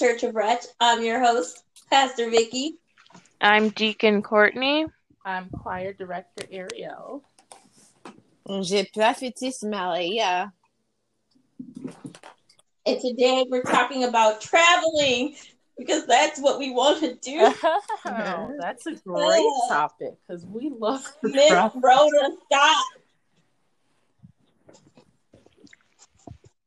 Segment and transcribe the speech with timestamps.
[0.00, 0.64] is the Church of Wretch.
[0.80, 2.78] I'm your host, Pastor Vicky.
[3.40, 4.86] I'm Deacon Courtney.
[5.24, 7.22] I'm choir director Ariel.
[8.62, 10.52] J'ai prophétise Maria.
[12.86, 15.36] And today we're talking about traveling
[15.78, 17.52] because that's what we want to do.
[18.06, 21.80] oh, that's a great topic because we love to Miss travel.
[21.80, 22.84] Rhoda Scott.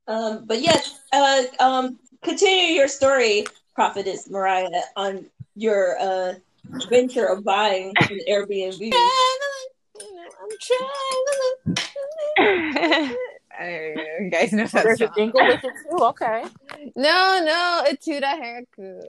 [0.05, 3.45] Um, but yes, uh, um, continue your story,
[3.75, 6.33] Prophetess Mariah, on your uh,
[6.89, 8.79] venture of buying an Airbnb.
[8.79, 8.89] You
[9.99, 11.77] know, I'm traveling.
[13.59, 15.13] I, you guys know that There's a song.
[15.15, 15.97] jingle with it too.
[16.05, 16.43] Okay.
[16.95, 18.99] No, no, Atuda Haraku.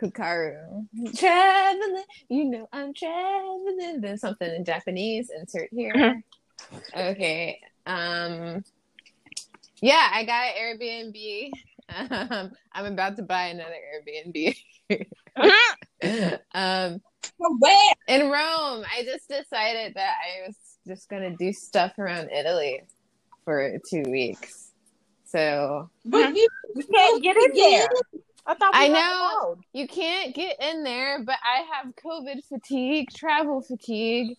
[0.00, 0.86] Kukaru.
[1.16, 2.04] Traveling.
[2.30, 4.00] You know I'm traveling.
[4.00, 5.30] Then something in Japanese.
[5.38, 6.22] Insert here.
[6.96, 7.60] okay.
[7.86, 8.64] Um
[9.82, 11.50] yeah, I got an Airbnb.
[11.88, 14.56] Um, I'm about to buy another Airbnb.
[16.54, 17.00] um
[17.38, 17.94] Where?
[18.08, 18.84] in Rome.
[18.90, 22.82] I just decided that I was just gonna do stuff around Italy
[23.44, 24.72] for two weeks.
[25.24, 27.88] So But you, You can't get in there.
[28.46, 29.56] I I know.
[29.74, 34.36] you can't get in there, but I have COVID fatigue, travel fatigue,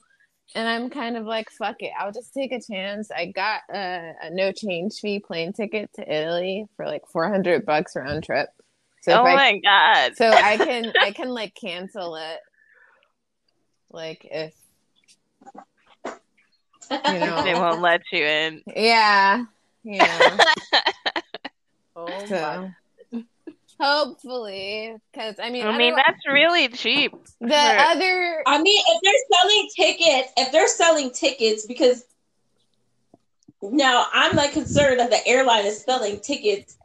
[0.55, 3.11] and I'm kind of like, fuck it, I'll just take a chance.
[3.11, 7.95] I got a, a no change fee plane ticket to Italy for like 400 bucks
[7.95, 8.49] round trip.
[9.01, 10.17] So oh if I, my god.
[10.17, 12.39] so I can I can like cancel it,
[13.91, 14.53] like if
[16.05, 16.11] you
[17.19, 18.61] know, they won't let you in.
[18.75, 19.45] yeah,
[19.83, 20.37] yeah.
[21.95, 22.69] Oh my.
[23.79, 27.11] So hopefully, because I mean, I mean, otherwise- that's really cheap.
[27.39, 32.05] the for- other I mean, if they're selling tickets, if they're selling tickets, because
[33.61, 36.77] now I'm like concerned that the airline is selling tickets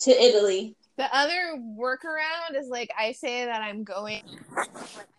[0.00, 0.76] to Italy.
[0.96, 4.22] The other workaround is like I say that I'm going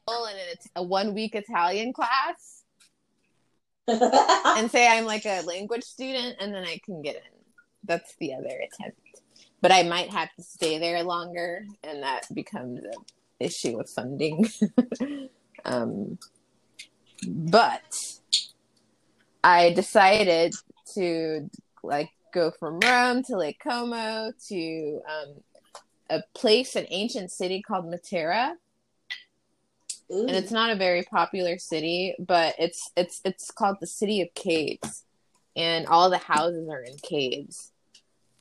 [0.08, 2.64] and it's a one week Italian class
[3.88, 7.22] and say I'm like a language student and then I can get in.
[7.86, 9.00] That's the other attempt.
[9.62, 12.92] But I might have to stay there longer and that becomes an
[13.40, 14.50] issue of funding.
[15.66, 16.18] um,
[17.28, 18.20] but
[19.44, 20.56] I decided
[20.96, 21.50] to
[21.84, 25.36] like go from Rome to Lake Como to um,
[26.10, 28.54] a place, an ancient city called Matera,
[30.10, 34.34] and it's not a very popular city, but it's it's it's called the city of
[34.34, 35.04] caves,
[35.56, 37.72] and all the houses are in caves,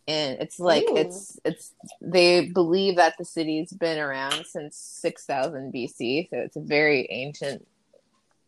[0.08, 0.96] and it's like Ooh.
[0.96, 6.56] it's it's they believe that the city's been around since six thousand BC, so it's
[6.56, 7.68] a very ancient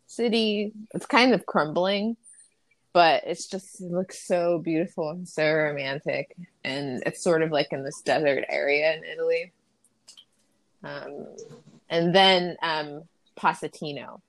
[0.06, 0.72] city.
[0.94, 2.16] It's kind of crumbling,
[2.94, 6.34] but it's just it looks so beautiful and so romantic,
[6.64, 9.52] and it's sort of like in this desert area in Italy.
[10.82, 11.26] Um,
[11.90, 13.02] and then um,
[13.36, 14.22] Positano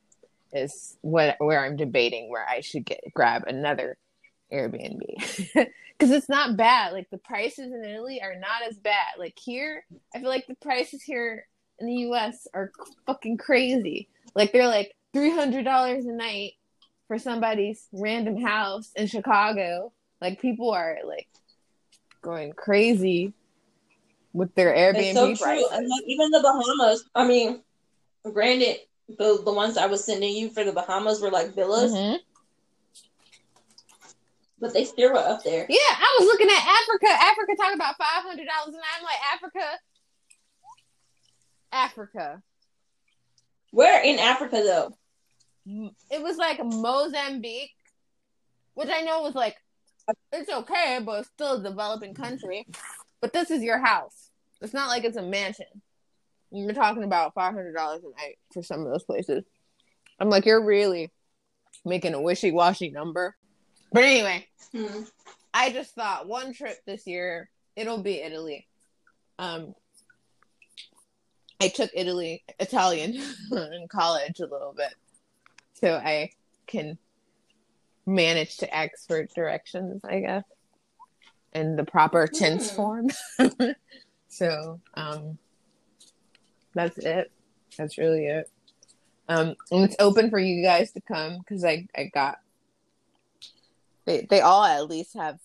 [0.52, 3.96] is what where I'm debating where I should get grab another
[4.52, 5.00] Airbnb
[6.02, 6.94] because it's not bad.
[6.94, 9.20] Like the prices in Italy are not as bad.
[9.20, 9.86] Like here,
[10.16, 11.46] I feel like the prices here
[11.80, 12.48] in the U.S.
[12.56, 12.72] are
[13.06, 14.10] fucking crazy.
[14.36, 16.54] Like they're like three hundred dollars a night
[17.08, 19.94] for somebody's random house in Chicago.
[20.20, 21.28] Like people are like
[22.24, 23.34] going crazy
[24.34, 25.36] with their Airbnb It's so true.
[25.36, 25.68] prices.
[25.72, 27.62] And like even the Bahamas, I mean,
[28.24, 32.18] granted, the the ones I was sending you for the Bahamas were like villas, Mhm.
[34.62, 35.66] But they still were up there.
[35.68, 37.08] Yeah, I was looking at Africa.
[37.10, 39.66] Africa talking about five hundred dollars, and I'm like, Africa,
[41.74, 42.42] Africa.
[43.72, 44.94] Where in Africa though?
[46.12, 47.72] It was like Mozambique,
[48.76, 49.58] which I know was like
[50.32, 52.68] it's okay, but it's still a developing country.
[53.22, 54.30] But this is your house.
[54.62, 55.68] It's not like it's a mansion.
[56.52, 59.44] You're talking about five hundred dollars a night for some of those places.
[60.20, 61.12] I'm like, you're really
[61.84, 63.35] making a wishy washy number.
[63.91, 65.03] But anyway, Hmm.
[65.53, 68.67] I just thought one trip this year, it'll be Italy.
[69.38, 69.76] Um,
[71.59, 73.14] I took Italy Italian
[73.52, 74.93] in college a little bit,
[75.73, 76.32] so I
[76.67, 76.97] can
[78.05, 80.44] manage to ask for directions, I guess,
[81.53, 82.76] in the proper tense Hmm.
[82.76, 83.09] form.
[84.29, 85.37] so, um,
[86.73, 87.29] that's it.
[87.78, 88.49] That's really it.
[89.28, 92.40] Um, and it's open for you guys to come because I I got
[94.06, 95.40] they they all at least have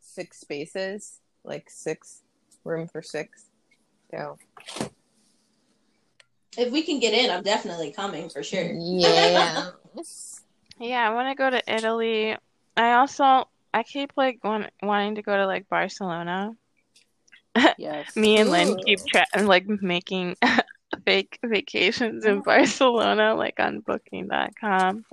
[0.00, 2.22] six spaces, like six
[2.64, 3.46] room for six.
[4.10, 4.38] So
[6.56, 8.72] If we can get in, I'm definitely coming for sure.
[8.72, 9.70] yeah,
[10.78, 12.36] Yeah, I want to go to Italy.
[12.76, 16.54] I also I keep like want, wanting to go to like Barcelona,
[17.78, 18.16] Yes.
[18.16, 19.08] Me and Lynn keep Ooh.
[19.08, 20.36] tra- like making
[21.04, 25.04] fake vacations in Barcelona, like on Booking.com.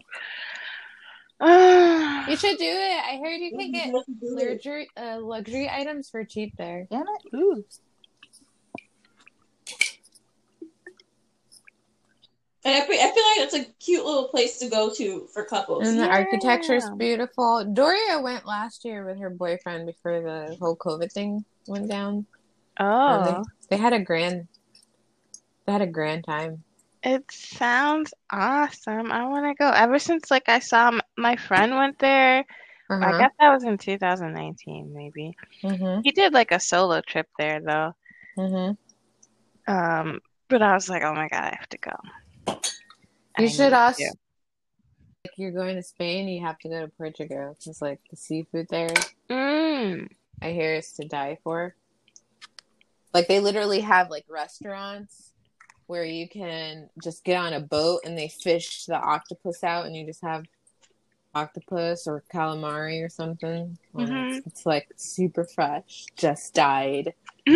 [2.30, 3.04] You should do it.
[3.06, 6.88] I heard you can get luxury uh, luxury items for cheap there.
[6.90, 7.36] Damn it.
[7.36, 7.66] Ooh.
[12.66, 15.86] I, I feel like it's a cute little place to go to for couples.
[15.86, 16.76] And the Yeah.
[16.76, 17.66] is beautiful.
[17.74, 22.26] Doria went last year with her boyfriend before the whole COVID thing went down.
[22.80, 24.48] And Oh, they, they had a grand
[25.66, 26.64] they had a grand time.
[27.04, 29.12] It sounds awesome.
[29.12, 29.70] I want to go.
[29.70, 32.46] Ever since like I saw m- my friend went there,
[32.90, 33.18] I Uh-huh.
[33.18, 35.36] guess that was in 2019 maybe.
[35.64, 36.02] Mm-hmm.
[36.04, 37.94] He did like a solo trip there though.
[38.38, 39.72] Mm-hmm.
[39.74, 40.20] Um,
[40.50, 41.92] but I was like, oh my God, I have to go.
[43.40, 44.14] You I should also to.
[45.26, 47.56] like you're going to Spain, you have to go to Portugal.
[47.58, 48.94] because like the seafood there.
[49.30, 50.08] Mm.
[50.42, 51.76] I hear is to die for.
[53.14, 55.33] Like they literally have like restaurants
[55.88, 59.96] where you can just get on a boat and they fish the octopus out and
[59.96, 60.44] you just have
[61.36, 63.78] octopus or calamari or something.
[63.96, 64.38] Mhm.
[64.38, 67.14] It's, it's like super fresh, just died.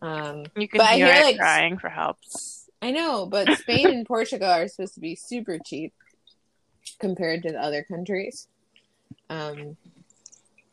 [0.00, 2.18] Um You can But I hear hear, it like, crying for help.
[2.80, 5.92] I know, but Spain and Portugal are supposed to be super cheap
[7.00, 8.46] compared to the other countries.
[9.28, 9.76] Um,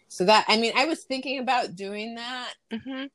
[0.07, 2.53] so that I mean, I was thinking about doing that.
[2.71, 3.05] hmm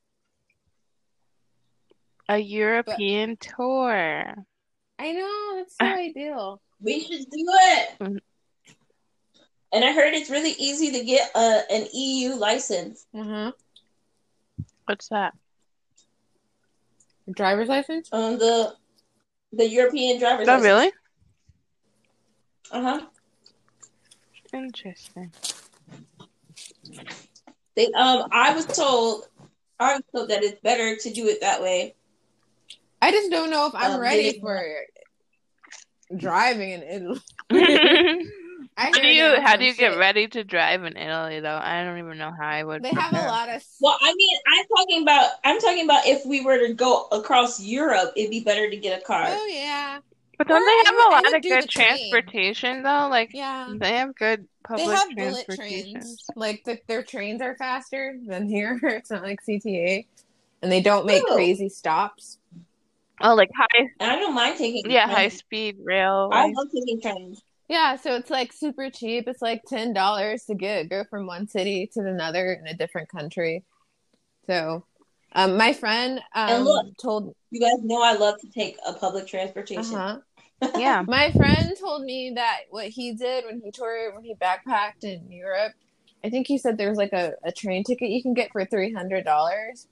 [2.31, 4.33] A European tour.
[4.97, 6.61] I know that's so ideal.
[6.79, 7.89] We should do it.
[7.99, 8.19] Mhm.
[9.73, 13.05] And I heard it's really easy to get a, an EU license.
[13.13, 13.51] Uh-huh.
[14.85, 15.33] What's that?
[17.29, 18.07] Driver's license?
[18.13, 18.75] on the
[19.51, 20.63] the European driver's Oh, license.
[20.65, 20.91] really?
[22.71, 23.05] Uh huh.
[24.53, 25.33] Interesting.
[27.75, 29.27] They um, I was told,
[29.81, 31.95] I was told that it's better to do it that way.
[33.01, 34.63] I just don't know if I'm Um, ready they- for
[36.17, 37.19] driving in Italy.
[38.77, 41.59] How do you how do you get ready to drive in Italy though?
[41.61, 42.81] I don't even know how I would.
[42.81, 46.25] They have a lot of Well, I mean, I'm talking about, I'm talking about if
[46.25, 49.25] we were to go across Europe, it'd be better to get a car.
[49.27, 49.99] Oh yeah,
[50.37, 51.87] But don't Or they have would- I a lot of good the train.
[52.11, 53.07] transportation though?
[53.09, 53.73] Like yeah.
[53.77, 55.91] they have good They public have bullet transportation.
[55.93, 56.25] trains.
[56.35, 58.79] Like the, their trains are faster than here.
[58.83, 60.05] It's not like CTA,
[60.63, 61.33] and they don't make Ooh.
[61.35, 62.37] crazy stops.
[63.23, 64.89] Oh, like high And I don't mind taking.
[64.89, 65.17] yeah, trains.
[65.17, 66.29] high speed rail.
[66.31, 67.41] I love taking trains.
[67.69, 69.27] Yeah, so it's like super cheap.
[69.27, 73.09] It's like ten dollars to get go from one city to another in a different
[73.09, 73.63] country.
[74.47, 74.85] So,
[75.33, 76.97] um, my friend And um look.
[77.01, 79.95] told You guys know I love to take a public transportation.
[79.95, 80.19] uh-huh.
[80.77, 81.03] Yeah.
[81.07, 85.31] my friend told me that what he did when he toured when he backpacked in
[85.31, 85.73] Europe.
[86.23, 88.91] I think he said there's like a, a train ticket you can get for three
[88.93, 89.87] hundred dollars,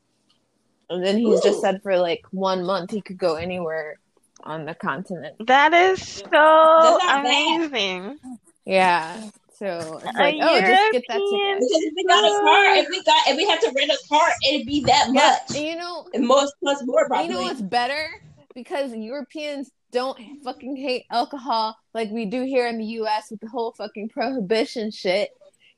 [0.89, 3.99] and then he's just said for like one month he could go anywhere
[4.43, 5.35] on the continent.
[5.47, 7.25] That is so not bad.
[7.71, 8.17] amazing.
[8.65, 11.59] Yeah, so it's A like oh, just get that European- ticket.
[11.59, 13.97] Because if we got a car, if we got, if we had to rent a
[14.07, 15.57] car, it'd be that Yeah, much.
[15.57, 17.25] and you know, And most plus more probably.
[17.27, 18.07] you know what's better?
[18.55, 23.47] Because Europeans don't fucking hate alcohol like we do here in the US with the
[23.47, 25.29] whole fucking prohibition shit.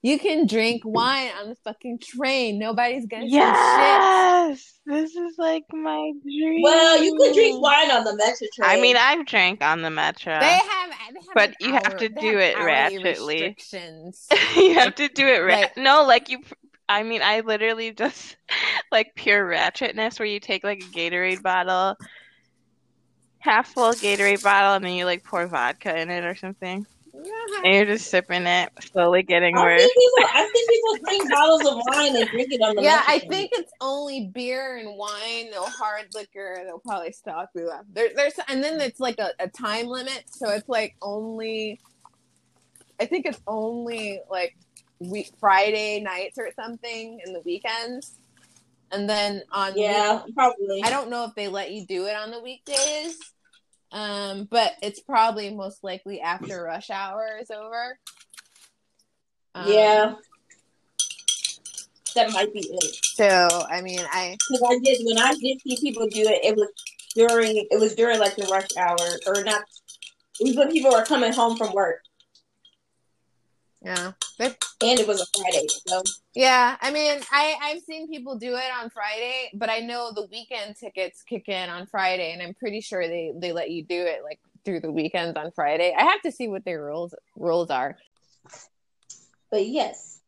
[0.03, 2.57] You can drink wine on the fucking train.
[2.57, 3.39] Nobody's gonna say shit.
[3.39, 6.63] Yes, this is like my dream.
[6.63, 8.63] well, you could drink wine on the metro train.
[8.69, 10.39] I mean, I've drank on the metro.
[10.39, 13.27] They have, they have But an you have to do have it ratchetly.
[13.53, 14.27] restrictions.
[14.55, 15.61] you have to do it right.
[15.63, 16.39] Like- no, like you.
[16.89, 18.35] I mean, I literally just
[18.91, 21.95] like pure ratchetness, where you take like a Gatorade bottle,
[23.39, 27.73] half full Gatorade bottle, and then you like pour vodka in it or something, and
[27.73, 29.81] you're just sipping it, slowly getting I've worse.
[29.81, 30.29] seen people.
[30.33, 33.51] I've seen people drink bottles of wine and drink it on the yeah, I think
[33.53, 36.61] it's only beer and wine, no hard liquor.
[36.65, 37.71] They'll probably stop you.
[37.93, 41.79] There, there's and then it's like a, a time limit, so it's like only.
[42.99, 44.55] I think it's only like
[44.99, 48.17] week Friday nights or something in the weekends,
[48.91, 50.81] and then on Yeah, probably.
[50.83, 53.17] I don't know if they let you do it on the weekdays,
[53.91, 57.99] um, but it's probably most likely after rush hour is over.
[59.53, 60.15] Um, yeah,
[62.15, 62.97] that might be it.
[63.15, 66.55] So I mean, I Because I did when I did see people do it, it
[66.55, 66.69] was
[67.15, 69.63] during it was during like the rush hour or not.
[70.39, 71.99] It was when people were coming home from work,
[73.81, 74.11] yeah.
[74.41, 75.67] But and it was a Friday.
[75.85, 76.01] So
[76.33, 80.25] Yeah, I mean, I I've seen people do it on Friday, but I know the
[80.31, 84.01] weekend tickets kick in on Friday, and I'm pretty sure they they let you do
[84.01, 85.93] it like through the weekends on Friday.
[85.95, 87.97] I have to see what their rules rules are.
[89.51, 90.21] But yes,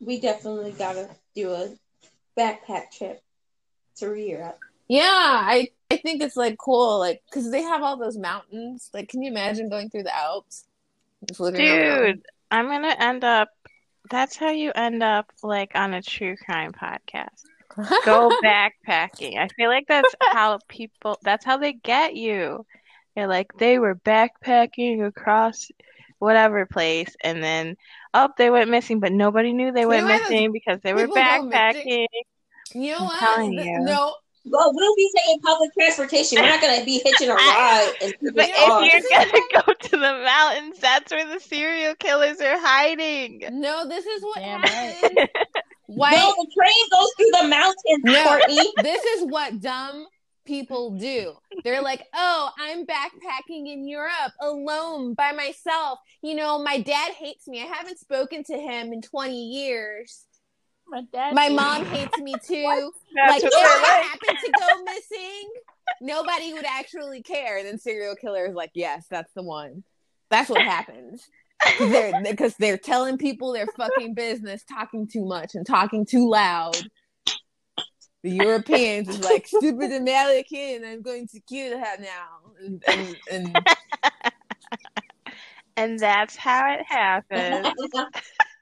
[0.00, 1.70] we definitely gotta do a
[2.38, 3.22] backpack trip
[4.00, 4.58] to Europe.
[4.86, 8.90] Yeah, I I think it's like cool, like because they have all those mountains.
[8.92, 10.66] Like, can you imagine going through the Alps?
[11.26, 11.64] Just looking.
[11.64, 13.48] Dude, I'm gonna end up.
[14.10, 17.42] That's how you end up like on a true crime podcast.
[18.04, 19.38] Go backpacking.
[19.38, 21.18] I feel like that's how people.
[21.22, 22.66] That's how they get you.
[23.16, 25.68] They're like they were backpacking across
[26.18, 27.76] whatever place, and then
[28.12, 31.14] up they went missing, but nobody knew they went went- missing because they were people
[31.16, 31.50] go missing.
[31.50, 32.06] backpacking.
[32.74, 33.44] You know what?
[33.52, 33.80] you.
[33.80, 34.14] No,
[34.46, 36.40] Well, we'll be taking public transportation.
[36.40, 37.92] We're not gonna be hitching a ride.
[38.02, 42.58] And But if you're gonna go to the mountains, that's where the serial killers are
[42.60, 43.42] hiding.
[43.52, 45.16] no, this is what Damn happened.
[45.88, 46.10] no, Why?
[46.14, 48.24] the train goes through the mountains, No.
[48.24, 48.72] Courtney.
[48.82, 50.06] this is what dumb
[50.44, 51.32] people do.
[51.64, 56.00] They're like, oh, I'm backpacking in Europe alone by myself.
[56.22, 57.62] You know, my dad hates me.
[57.62, 60.26] I haven't spoken to him in 20 years.
[60.88, 61.34] My dad.
[61.34, 62.92] My mom hates me too.
[63.28, 65.50] Like, if I happen to go missing,
[66.00, 67.58] nobody would actually care.
[67.58, 69.84] And then serial killer is like, yes, that's the one.
[70.30, 71.28] That's what happens.
[71.64, 76.28] Because they're, because they're telling people their fucking business, talking too much and talking too
[76.28, 76.76] loud.
[78.22, 80.82] The Europeans is like stupid American.
[80.84, 83.58] I'm going to kill her now, and and, and
[85.76, 87.74] And that's how it happens.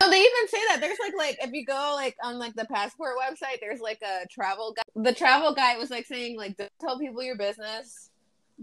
[0.05, 2.65] No, they even say that there's like like if you go like on like the
[2.67, 4.85] passport website, there's like a travel guide.
[5.05, 8.11] The travel guide was like saying like don't tell people your business.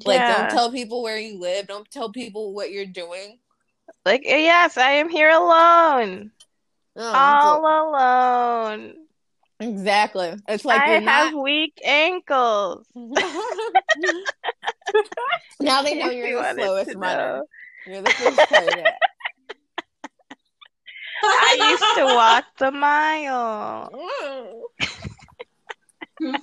[0.06, 0.38] Like Yeah.
[0.42, 1.68] don't tell people where you live.
[1.68, 3.40] Don't tell people what you're doing.
[4.06, 6.32] Like, yes, I am here alone.
[6.96, 8.94] Oh, All alone.
[9.60, 10.34] exactly.
[10.48, 11.44] It's like I have not.
[11.44, 12.86] weak ankles.
[15.60, 17.40] now they know you you're the slowest runner.
[17.40, 17.44] know.
[17.88, 18.52] You're the first.
[21.24, 23.92] I used to walk the mile.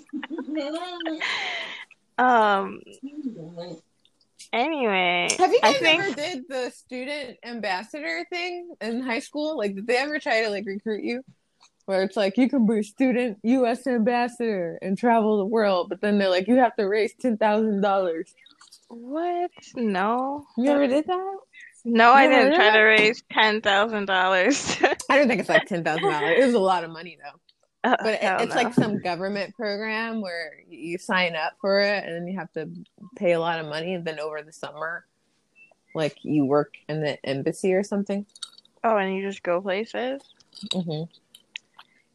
[2.18, 2.80] Um.
[4.52, 9.58] Anyway, Have you I guys think ever did the student ambassador thing in high school?
[9.58, 11.22] Like, did they ever try to like recruit you?
[11.84, 13.86] Where it's like you can be a student U.S.
[13.86, 17.80] ambassador and travel the world, but then they're like you have to raise ten thousand
[17.82, 18.32] dollars.
[18.88, 19.50] what?
[19.74, 21.36] No, You ever did that?
[21.86, 24.76] No, I didn't try to raise ten thousand dollars.
[25.08, 26.38] I don't think it's like ten thousand dollars.
[26.38, 27.40] It was a lot of money though.
[27.82, 32.26] But it, it's like some government program where you sign up for it and then
[32.26, 32.68] you have to
[33.14, 33.94] pay a lot of money.
[33.94, 35.06] And then over the summer,
[35.94, 38.26] like you work in the embassy or something.
[38.82, 40.20] oh, and you just go places.
[40.72, 41.02] hmm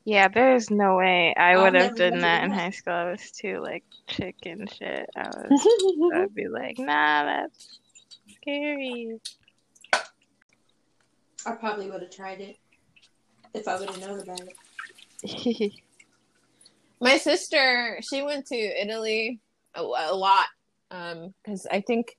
[0.04, 2.94] Yeah, there's no way I would have done done that in high school.
[2.94, 5.10] I was too like chicken shit.
[5.16, 6.12] I was.
[6.14, 7.80] I'd be like, nah, that's
[8.42, 9.20] scary.
[11.46, 12.58] I probably would have tried it
[13.54, 14.42] if I would have known about
[15.24, 15.74] it.
[17.02, 19.40] My sister, she went to Italy
[19.74, 20.46] a, a lot
[20.92, 22.18] um, because I think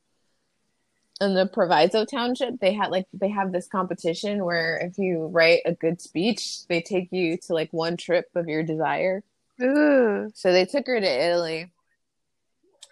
[1.20, 5.60] in the Proviso Township they had like they have this competition where if you write
[5.64, 9.22] a good speech, they take you to like one trip of your desire.
[9.62, 11.70] Ooh, So they took her to Italy,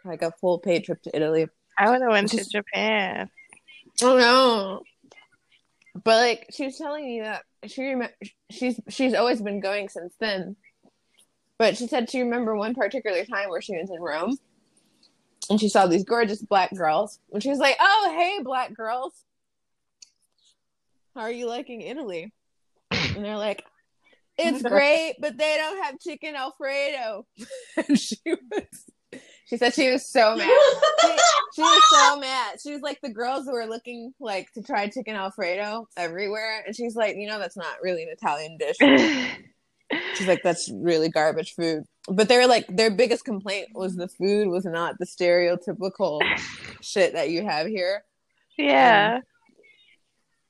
[0.04, 1.49] like a full paid trip to Italy.
[1.76, 3.30] I would have went to Japan.
[4.02, 4.82] Oh no!
[5.94, 8.09] But like she was telling me that she rem-
[8.50, 10.56] she's she's always been going since then.
[11.59, 14.38] But she said she remember one particular time where she was in Rome,
[15.50, 19.12] and she saw these gorgeous black girls, and she was like, "Oh hey, black girls,
[21.14, 22.32] how are you liking Italy?"
[22.90, 23.64] And they're like,
[24.38, 27.26] "It's great, but they don't have chicken alfredo."
[27.88, 28.85] and she was,
[29.50, 30.49] she said she was so mad.
[31.02, 31.09] She,
[31.57, 32.57] she was so mad.
[32.62, 36.75] She was like the girls who were looking like to try chicken alfredo everywhere, and
[36.75, 38.76] she's like, you know, that's not really an Italian dish.
[40.14, 41.83] She's like, that's really garbage food.
[42.09, 46.21] But they were like, their biggest complaint was the food was not the stereotypical
[46.80, 48.04] shit that you have here.
[48.57, 49.16] yeah.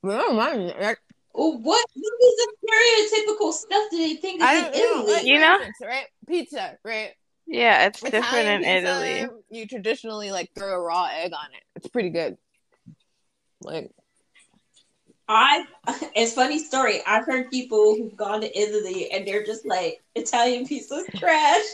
[0.04, 0.72] Um, no, mine.
[0.78, 0.94] I,
[1.34, 1.86] Oh, what?
[1.94, 4.98] What is the stereotypical stuff that they think is I in don't know.
[4.98, 5.12] Italy?
[5.14, 5.58] Like, You know?
[5.84, 6.06] right?
[6.28, 7.12] Pizza, right?
[7.50, 9.26] Yeah, it's different in pizza, Italy.
[9.50, 11.62] You traditionally like throw a raw egg on it.
[11.74, 12.38] It's pretty good.
[13.60, 13.90] Like,
[15.28, 15.64] I
[16.14, 17.00] it's funny story.
[17.06, 21.64] I've heard people who've gone to Italy and they're just like Italian pizza's trash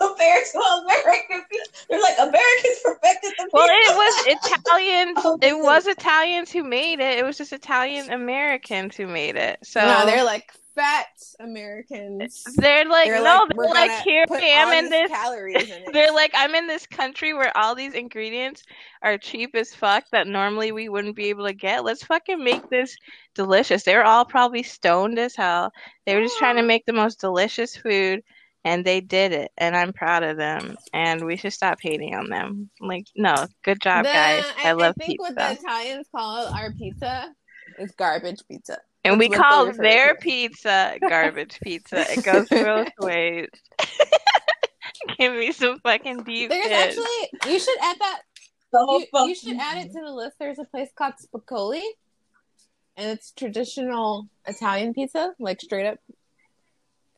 [0.00, 1.70] compared to American pizza.
[1.88, 3.50] They're like Americans perfected the pizza.
[3.52, 5.18] Well, it was Italians.
[5.24, 7.18] Oh, It was Italians who made it.
[7.18, 9.60] It was just Italian Americans who made it.
[9.62, 11.06] So no, they're like fat
[11.40, 12.42] Americans.
[12.56, 15.10] They're like, They're no, like, they're like, here I am in this.
[15.10, 15.92] calories in it.
[15.92, 18.62] They're like, I'm in this country where all these ingredients
[19.02, 21.84] are cheap as fuck that normally we wouldn't be able to get.
[21.84, 22.96] Let's fucking make this
[23.34, 23.82] delicious.
[23.84, 25.72] They were all probably stoned as hell.
[26.06, 28.22] They were just trying to make the most delicious food,
[28.64, 29.50] and they did it.
[29.58, 30.76] And I'm proud of them.
[30.92, 32.70] And we should stop hating on them.
[32.80, 34.44] Like, no, good job, The- guys.
[34.64, 35.02] I, love it.
[35.02, 37.34] I think what the Italians call our pizza
[37.78, 38.78] is garbage pizza.
[39.04, 42.10] And we That's what call their pizza garbage pizza.
[42.12, 43.48] It goes both ways.
[45.18, 46.72] Give me some fucking deep There's dish.
[46.72, 48.20] actually you should add that
[48.70, 50.36] So you, you should add it to the list.
[50.38, 51.82] There's a place called Spicoli,
[52.96, 55.98] and it's traditional Italian pizza, like straight up.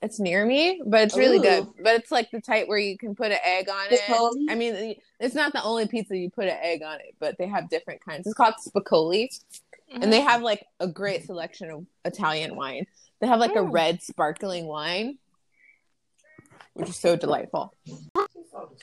[0.00, 1.66] It's near me, but it's really good.
[1.82, 4.50] But it's like the type where you can put an egg on it.
[4.50, 7.46] I mean, it's not the only pizza you put an egg on it, but they
[7.46, 8.26] have different kinds.
[8.26, 9.28] It's called Spicoli,
[10.00, 12.86] and they have like a great selection of Italian wine.
[13.20, 13.72] They have like a Mm.
[13.72, 15.18] red sparkling wine,
[16.74, 17.74] which is so delightful.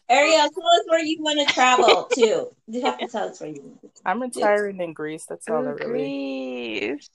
[0.09, 2.49] Ariel, tell us where you want to travel to.
[2.67, 5.25] You have to tell us where you want to I'm retiring in Greece.
[5.27, 6.89] That's all I Ooh, really.
[6.89, 7.09] Greece.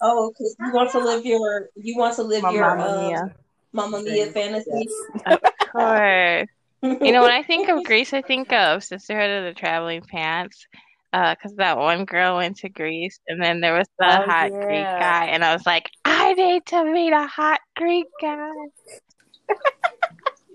[0.00, 3.06] Oh, because you want to live your you want to live My your Mamma um,
[3.08, 3.34] Mia.
[3.72, 4.88] Mamma Mia fantasy.
[5.26, 5.40] Of
[5.72, 6.48] course.
[6.80, 10.68] You know, when I think of Greece, I think of Sisterhood of the Traveling Pants.
[11.12, 14.84] Because that one girl went to Greece, and then there was the Oh, hot Greek
[14.84, 18.50] guy, and I was like, I need to meet a hot Greek guy.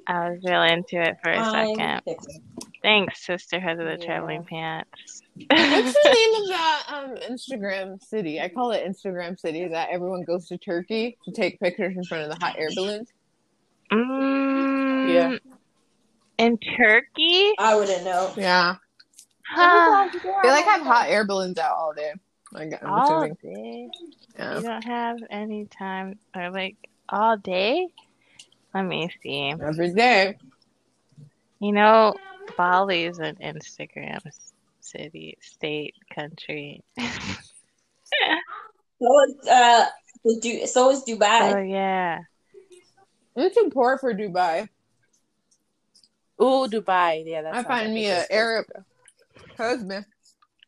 [0.07, 2.01] I was real into it for a I'm second.
[2.05, 2.41] picking.
[2.81, 4.05] Thanks, Sisterhood of the Yeah.
[4.05, 4.89] Traveling Pants.
[5.49, 8.41] What's the name of that um Instagram city?
[8.41, 12.25] I call it Instagram city that everyone goes to Turkey to take pictures in front
[12.25, 13.09] of the hot air balloons.
[13.91, 15.37] Mm, Yeah.
[16.37, 17.53] In Turkey?
[17.57, 18.33] I wouldn't know.
[18.35, 18.75] Yeah.
[19.47, 20.09] Huh.
[20.43, 22.13] They like have hot air balloons out all day.
[22.51, 23.37] Like, I'm All assuming.
[23.43, 23.89] day?
[24.37, 24.55] Yeah.
[24.57, 26.77] You don't have any time, or like
[27.09, 27.87] all day?
[28.73, 29.53] Let me see.
[29.61, 30.37] Every day.
[31.59, 32.13] You know,
[32.57, 34.19] Bali is an Instagram
[34.79, 36.83] city, state, country.
[39.01, 39.85] So is uh,
[40.39, 41.53] Du- so is Dubai.
[41.55, 42.19] oh yeah.
[43.35, 44.69] I'm too poor for Dubai.
[46.41, 47.23] Ooh, Dubai.
[47.25, 48.65] Yeah, that's I find me an Arab
[49.57, 50.05] husband.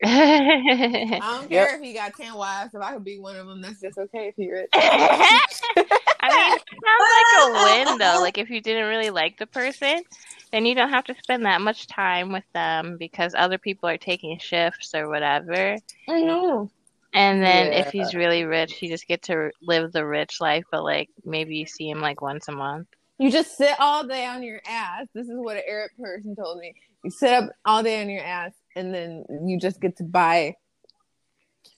[0.04, 2.74] I I don't care if he got 10 wives.
[2.74, 4.69] If I could be one of them, that's just okay if he rich.
[4.74, 8.19] I mean, it sounds like a win though.
[8.21, 10.04] Like if you didn't really like the person,
[10.52, 13.98] then you don't have to spend that much time with them because other people are
[13.98, 15.78] taking shifts or whatever.
[16.10, 16.69] I know.
[17.13, 17.80] And then Yeah.
[17.80, 21.56] if he's really rich, you just get to live the rich life, but like maybe
[21.56, 22.88] you see him like once a month.
[23.17, 25.08] You just sit all day on your ass.
[25.13, 26.74] This is what an Arab person told me.
[27.04, 30.55] You sit up all day on your ass, and then you just get to buy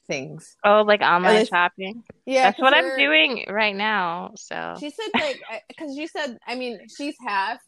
[0.08, 0.56] things.
[0.64, 2.04] Oh, like online least- shopping.
[2.26, 4.32] Yeah, That's what I'm doing right now.
[4.36, 7.60] So, She said like because she said I mean she's half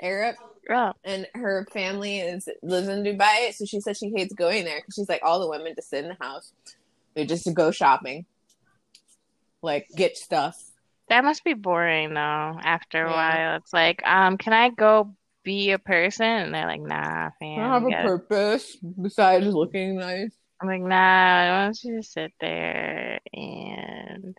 [0.00, 0.36] Arab
[0.70, 4.78] oh, and her family is lives in Dubai, so she said she hates going there
[4.80, 6.52] because she's like all the women just sit in the house,
[7.14, 8.24] they just to go shopping,
[9.62, 10.62] like get stuff.
[11.08, 12.20] that must be boring though.
[12.62, 13.16] After a Yeah.
[13.50, 16.26] while, it's like, um, can I go be a person?
[16.26, 17.56] And they're like, nah, I fam.
[17.60, 20.32] don't have a gotta- purpose besides looking nice.
[20.60, 21.62] I'm like, nah.
[21.62, 24.36] I don't you just sit there and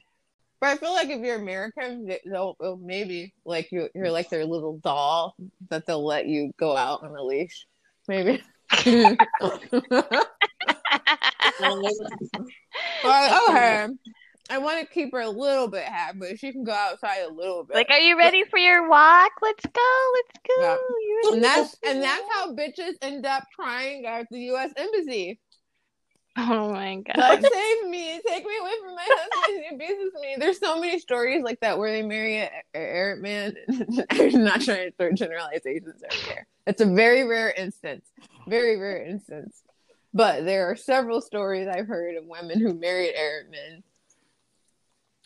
[0.59, 4.29] But I feel like if you're American, they- they'll, they'll maybe like you, you're like
[4.29, 5.35] their little doll
[5.69, 7.65] that they'll let you go out on a leash.
[8.07, 8.41] Maybe.
[13.03, 13.87] Well, okay.
[14.49, 17.31] I want to keep her a little bit happy, but she can go outside a
[17.31, 17.75] little bit.
[17.75, 19.31] like, are you ready for your walk?
[19.41, 20.11] Let's go.
[20.13, 20.77] Let's go.
[21.23, 21.33] Yeah.
[21.33, 24.71] And that's and that's how bitches end up crying at the U.S.
[24.75, 25.39] embassy.
[26.37, 27.17] Oh my god.
[27.17, 29.65] Like, save me, take me away from my husband.
[29.69, 30.35] He abuses me.
[30.37, 33.55] There's so many stories like that where they marry a, a Arab man.
[34.09, 36.47] I'm not trying to throw generalizations out there.
[36.65, 38.05] It's a very rare instance,
[38.47, 39.63] very rare instance.
[40.13, 43.83] But there are several stories I've heard of women who married Arab men,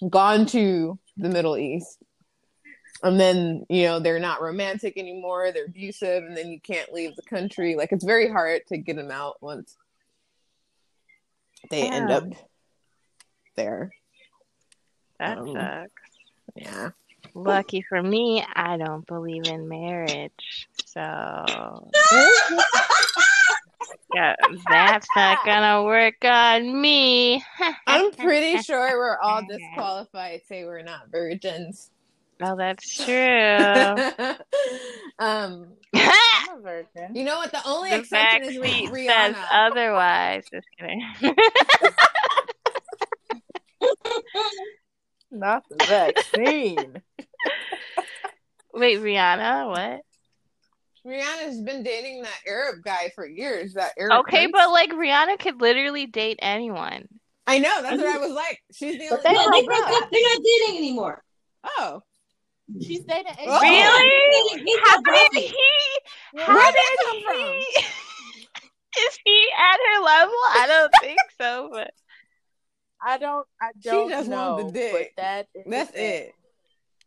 [0.10, 2.00] gone to the Middle East,
[3.04, 5.52] and then you know they're not romantic anymore.
[5.52, 7.76] They're abusive, and then you can't leave the country.
[7.76, 9.76] Like it's very hard to get them out once
[11.70, 12.26] they end up
[13.56, 13.92] there.
[15.20, 15.92] That Um, sucks.
[16.56, 16.90] Yeah.
[17.36, 20.68] Lucky for me, I don't believe in marriage.
[20.86, 21.00] So,
[24.14, 24.36] yeah,
[24.70, 27.44] that's not gonna work on me.
[27.88, 30.42] I'm pretty sure we're all disqualified.
[30.48, 31.90] Say we're not virgins.
[32.42, 34.34] Oh, that's true.
[35.20, 37.16] um, I'm a virgin.
[37.16, 37.52] you know what?
[37.52, 39.46] The only the exception back is with seat says Rihanna.
[39.52, 40.44] otherwise.
[40.52, 41.02] Just kidding.
[45.32, 47.02] Not the vaccine.
[48.74, 50.02] Wait, Rihanna, what?
[51.06, 53.74] Rihanna's been dating that Arab guy for years.
[53.74, 54.52] That Arab Okay, prince.
[54.54, 57.08] but like Rihanna could literally date anyone.
[57.46, 58.22] I know that's what I mm-hmm.
[58.24, 58.60] was like.
[58.74, 59.22] She's the only.
[59.24, 60.04] they they broke broke up.
[60.04, 60.10] up.
[60.12, 61.24] They're not dating anymore.
[61.78, 62.02] Oh,
[62.82, 63.34] She's dating.
[63.46, 63.62] Oh.
[63.62, 64.64] Really?
[64.64, 65.48] He's How a did Barbie.
[65.48, 66.40] he?
[66.40, 67.54] How Where'd did that come from?
[68.96, 70.34] Is he at her level?
[70.50, 71.92] I don't think so, but
[73.04, 73.46] I don't.
[73.62, 74.54] I don't She just know.
[74.56, 75.14] wanted the dick.
[75.16, 76.32] But that is that's it.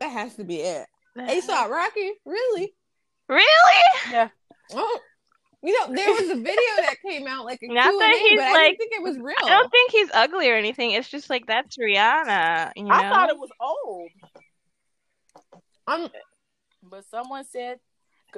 [0.00, 0.86] That has to be it.
[1.16, 2.74] ASAP Rocky, really?
[3.28, 3.82] Really?
[4.10, 4.28] Yeah.
[4.72, 5.00] Oh,
[5.62, 8.38] you know there was a video that came out like a Not Q&A, that he's
[8.38, 9.36] but I like- didn't think it was real.
[9.44, 10.92] I don't think he's ugly or anything.
[10.92, 12.90] It's just like that's Rihanna, you know.
[12.94, 14.10] I thought it was old,
[15.86, 16.08] I'm
[16.88, 17.80] but someone said,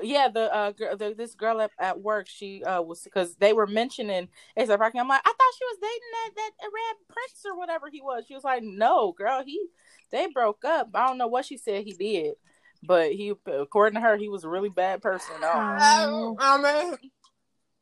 [0.02, 3.52] yeah, the uh, girl, the, this girl at, at work, she uh was because they
[3.52, 4.98] were mentioning ASAP Rocky.
[4.98, 8.24] I'm like, I thought she was dating that that Arab prince or whatever he was.
[8.26, 9.66] She was like, no, girl, he
[10.10, 10.88] they broke up.
[10.94, 12.34] I don't know what she said he did,
[12.82, 15.34] but he according to her, he was a really bad person.
[15.40, 16.36] No, Oh.
[16.38, 16.60] I
[16.90, 16.96] mean,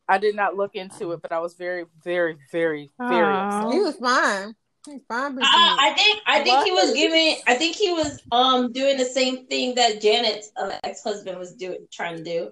[0.09, 3.59] I did not look into it, but I was very, very, very, very Aw.
[3.59, 3.73] upset.
[3.73, 4.55] he was fine.
[4.87, 5.37] He was fine.
[5.37, 7.37] Uh, I think I think he was giving.
[7.47, 11.55] I think he was um doing the same thing that Janet's uh, ex husband was
[11.55, 12.51] doing, trying to do.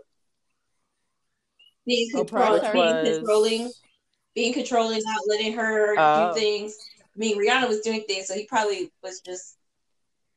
[1.87, 3.71] Being, Oh, control, being was- controlling,
[4.35, 6.33] being controlling, not letting her Oh.
[6.35, 6.77] do things.
[7.03, 9.57] I mean, Rihanna was doing things, so he probably was just.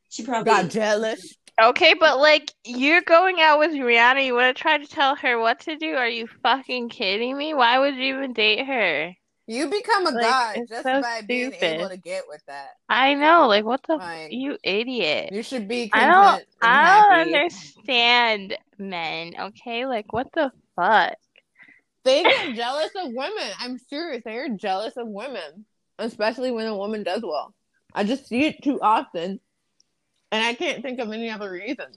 [0.10, 1.36] She probably got jealous.
[1.60, 5.40] Okay, but like you're going out with Rihanna, you want to try to tell her
[5.40, 5.96] what to do?
[5.96, 7.56] Are you fucking kidding me?
[7.56, 9.14] Why would you even date her?
[9.48, 11.80] You become a Like, god just so by being stupid.
[11.80, 12.70] able to get with that.
[12.90, 15.34] I know, like what the f- you idiot.
[15.34, 19.86] you should be I don't I don't understand men, okay?
[19.88, 21.16] Like what the fuck?
[22.04, 23.52] They get jealous of women.
[23.60, 24.22] I'm serious.
[24.24, 25.66] They are jealous of women,
[25.98, 27.54] especially when a woman does well.
[27.94, 29.40] I just see it too often,
[30.32, 31.88] and I can't think of any other reason.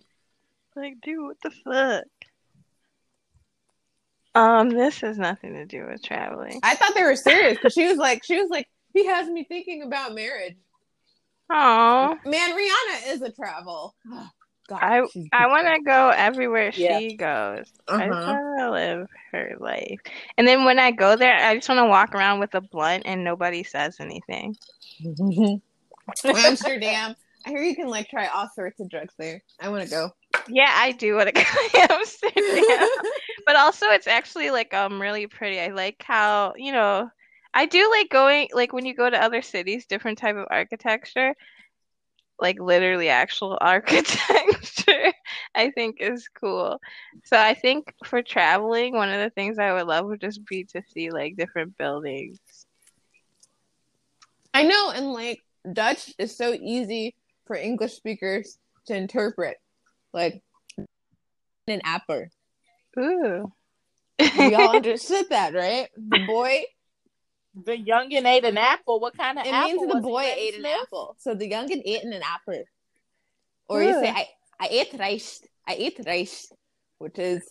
[0.77, 2.05] Like, dude, what the fuck?
[4.35, 6.61] Um, this has nothing to do with traveling.
[6.63, 9.45] I thought they were serious because she was like, she was like, he has me
[9.45, 10.57] thinking about marriage.
[11.53, 13.95] Oh, Man, Rihanna is a travel.
[14.69, 16.99] God, I- I want to go everywhere Yeah.
[17.01, 17.67] she goes.
[17.89, 18.33] I just Uh-huh.
[18.39, 19.99] want to live her life.
[20.39, 23.03] And then when I go there, I just want to walk around with a blunt
[23.07, 24.57] and nobody says anything.
[26.25, 27.17] Amsterdam.
[27.47, 29.43] I hear you can like try all sorts of drugs there.
[29.61, 30.11] I want to go.
[30.49, 32.89] Yeah, I do want to go to Amsterdam.
[33.47, 35.61] but also it's actually like um really pretty.
[35.61, 37.09] I like how, you know,
[37.55, 41.35] I do like going like when you go to other cities, different type of architecture,
[42.39, 45.13] like literally actual architecture,
[45.55, 46.81] I think is cool.
[47.25, 50.65] So I think for traveling, one of the things I would love would just be
[50.65, 52.39] to see like different buildings.
[54.53, 55.41] I know, and like
[55.73, 57.15] Dutch is so easy
[57.51, 59.57] for English speakers to interpret.
[60.13, 60.41] Like
[61.67, 62.29] an apper.
[62.97, 63.51] Ooh.
[64.39, 65.89] We all understood that, right?
[65.97, 66.63] The boy
[67.67, 69.01] The youngin ate an apple.
[69.01, 69.69] What kind of it apple?
[69.69, 71.17] means the it, boy ate an apple.
[71.19, 72.63] So the youngin ate an apple.
[73.69, 74.29] Or you say I
[74.61, 75.43] I ate rice.
[75.67, 76.53] I ate rice,
[76.99, 77.43] which is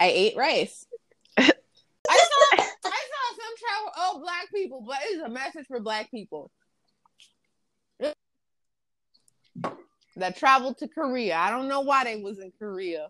[0.00, 0.84] I ate rice.
[1.36, 6.10] I saw I saw some travel oh black people, but it's a message for black
[6.10, 6.50] people.
[10.16, 11.36] That traveled to Korea.
[11.36, 13.08] I don't know why they was in Korea.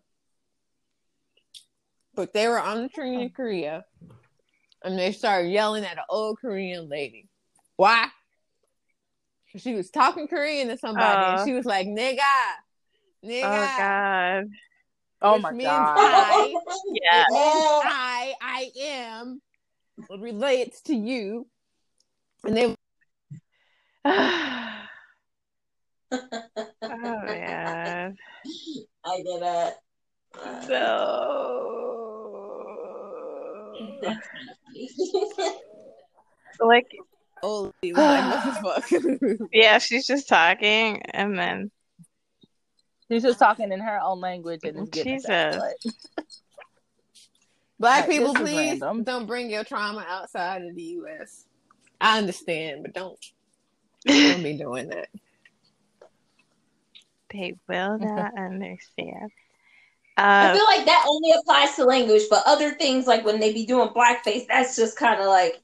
[2.14, 3.84] But they were on the train in Korea
[4.84, 7.28] and they started yelling at an old Korean lady.
[7.76, 8.06] Why?
[9.56, 11.30] She was talking Korean to somebody Uh.
[11.30, 12.18] and she was like, nigga,
[13.24, 13.44] nigga.
[13.44, 14.44] Oh my god.
[15.22, 15.96] Oh which my means god.
[15.96, 16.54] I,
[17.02, 17.24] Yeah.
[17.28, 19.40] it means I, I am
[20.18, 21.46] relates to you.
[22.44, 22.74] And they
[26.12, 28.16] oh man.
[29.04, 29.74] I get it.
[30.42, 30.80] Uh, So
[36.60, 36.86] like
[37.42, 39.48] was like, what the fuck?
[39.52, 41.70] yeah, she's just talking and then
[43.10, 45.28] She's just talking in her own language and it's getting Jesus.
[47.78, 51.44] Black Right, people, please don't bring your trauma outside of the US.
[52.00, 53.18] I understand, but don't
[54.06, 55.08] don't be doing that.
[57.34, 59.32] They will not understand.
[60.40, 63.52] I Uh, feel like that only applies to language, but other things like when they
[63.52, 65.54] be doing blackface, that's just kind of like.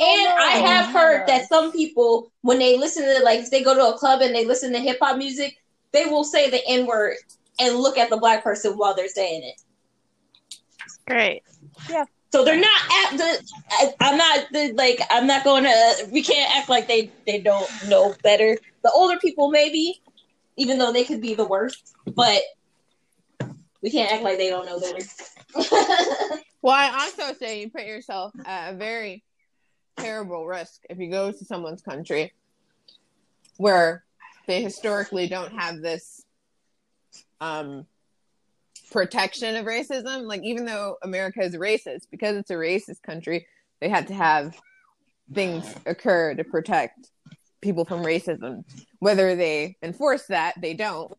[0.00, 3.74] And I have heard that some people, when they listen to like, if they go
[3.74, 5.58] to a club and they listen to hip hop music,
[5.92, 7.16] they will say the N word
[7.60, 9.60] and look at the black person while they're saying it.
[11.06, 11.42] great.
[11.88, 12.04] Yeah.
[12.32, 13.42] So they're not at the.
[13.70, 15.00] I, I'm not the like.
[15.10, 16.08] I'm not going to.
[16.12, 18.58] We can't act like they they don't know better.
[18.82, 20.02] The The older people, maybe,
[20.58, 22.42] even though they could be the worst, but
[23.80, 25.04] we can't act like they don't know better.
[26.60, 29.22] Well, I also say you put yourself at a very
[29.96, 32.32] terrible risk if you go to someone's country
[33.58, 34.04] where
[34.46, 36.24] they historically don't have this
[37.40, 37.86] um,
[38.90, 40.24] protection of racism.
[40.24, 43.46] Like, even though America is racist, because it's a racist country,
[43.80, 44.58] they had to have
[45.32, 47.10] things occur to protect
[47.60, 48.64] people from racism.
[49.00, 51.12] Whether they enforce that, they don't.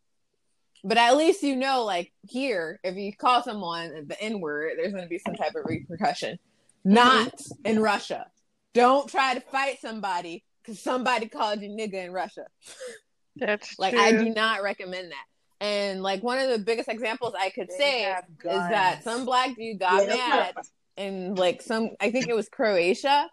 [0.84, 4.94] But at least you know, like here, if you call someone the N word, there's
[4.94, 6.39] going to be some type of repercussion.
[6.86, 6.94] Mm-hmm.
[6.94, 7.34] Not
[7.65, 8.28] in Russia.
[8.74, 12.46] Don't try to fight somebody because somebody called you nigga in Russia.
[13.36, 14.02] That's Like true.
[14.02, 15.26] I do not recommend that.
[15.62, 19.56] And like one of the biggest examples I could They say is that some black
[19.56, 20.54] dude got Yeah, mad
[20.96, 23.30] and like some I think it was Croatia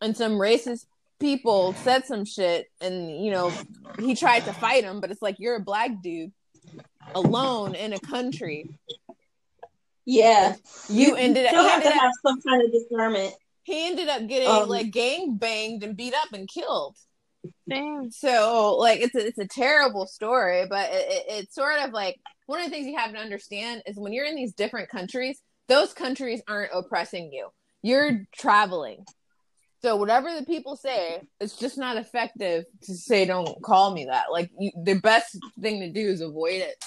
[0.00, 0.86] and some racist
[1.20, 3.52] people said some shit and you know
[3.98, 6.32] he tried to fight him but it's like you're a black dude
[7.14, 8.68] alone in a country
[10.06, 10.56] yeah,
[10.88, 13.32] you ended up still have to up, have some kind of discernment.
[13.62, 16.96] he ended up getting Um, like gang banged and beat up and killed
[17.68, 18.10] Dang.
[18.10, 22.16] So like it's a, it's a terrible story, but it, it, it's sort of like
[22.46, 25.40] one of the things you have to understand is when you're in these different countries,
[25.68, 27.48] those countries aren't oppressing you.
[27.82, 29.04] You're traveling.
[29.82, 34.30] So whatever the people say, it's just not effective to say don't call me that.
[34.30, 36.84] Like you, the best thing to do is avoid it.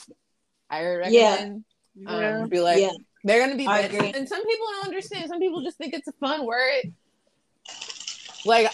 [0.69, 2.41] I recommend Yeah.
[2.41, 2.91] um, be like yeah,
[3.23, 3.95] they're gonna be I bitches.
[3.95, 4.11] agree.
[4.15, 5.27] and some people don't understand.
[5.29, 6.93] Some people just think it's a fun word.
[8.45, 8.71] Like,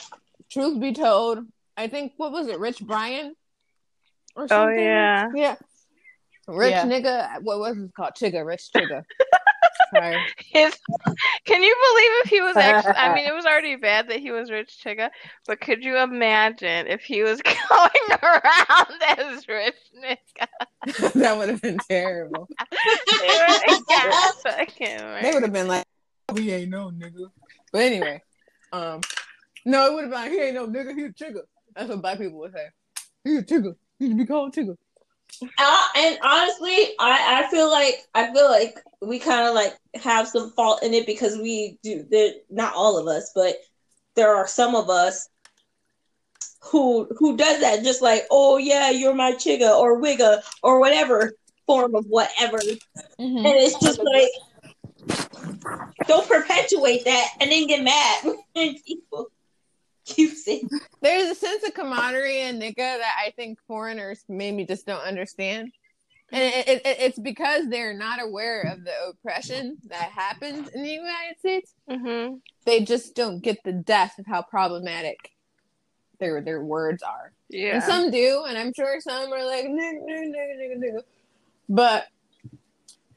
[0.52, 1.40] truth be told,
[1.78, 3.36] I think what was it, Rich Brian,
[4.36, 4.80] or Oh something?
[4.84, 5.28] yeah.
[5.36, 5.56] yeah.
[6.48, 6.86] Rich Yeah.
[6.86, 8.14] nigga, what was it called?
[8.20, 9.04] Chigga, Rich Chigga.
[10.38, 10.78] His,
[11.45, 12.93] can you believe if he was actually?
[12.93, 15.10] I mean, it was already bad that he was Rich Chigga,
[15.47, 21.13] but could you imagine if he was going around as Rich Nigga?
[21.13, 22.47] that would have been terrible.
[23.21, 23.82] They were like,
[24.43, 25.86] fucking They would have been like,
[26.34, 27.30] "We ain't no nigga."
[27.71, 28.21] But anyway,
[28.71, 29.02] um,
[29.65, 30.95] no, it would have been like, "He ain't no nigga.
[30.95, 31.41] He a chigga."
[31.75, 32.67] That's what black people would say.
[33.23, 33.75] He a chigga.
[33.99, 34.75] He should be called chigga.
[35.58, 40.28] Uh, and honestly, I, I feel like I feel like we kind of like have
[40.28, 42.06] some fault in it because we do.
[42.50, 43.56] Not all of us, but
[44.15, 45.30] there are some of us
[46.62, 47.84] who who does that.
[47.84, 51.34] Just like, oh yeah, you're my chigga or wigga or whatever
[51.65, 52.58] form of whatever,
[53.20, 53.38] Mm-hmm.
[53.38, 54.30] and it's just like
[56.08, 58.36] don't perpetuate that and then get mad
[58.86, 59.30] people
[60.17, 60.63] use it.
[61.02, 65.72] There's a sense of camaraderie in nigga that I think foreigners maybe just don't understand.
[66.32, 70.84] And it, it, it- it's because they're not aware of the oppression that happens in
[70.84, 71.74] the United States.
[71.89, 72.36] Mm-hmm.
[72.65, 75.32] They just don't get the depth of how problematic
[76.19, 77.32] their their words are.
[77.50, 77.76] Yeah.
[77.76, 81.02] And some do, and I'm sure some are like nigga, nigga, nigga, nigga, nigga.
[81.67, 82.08] But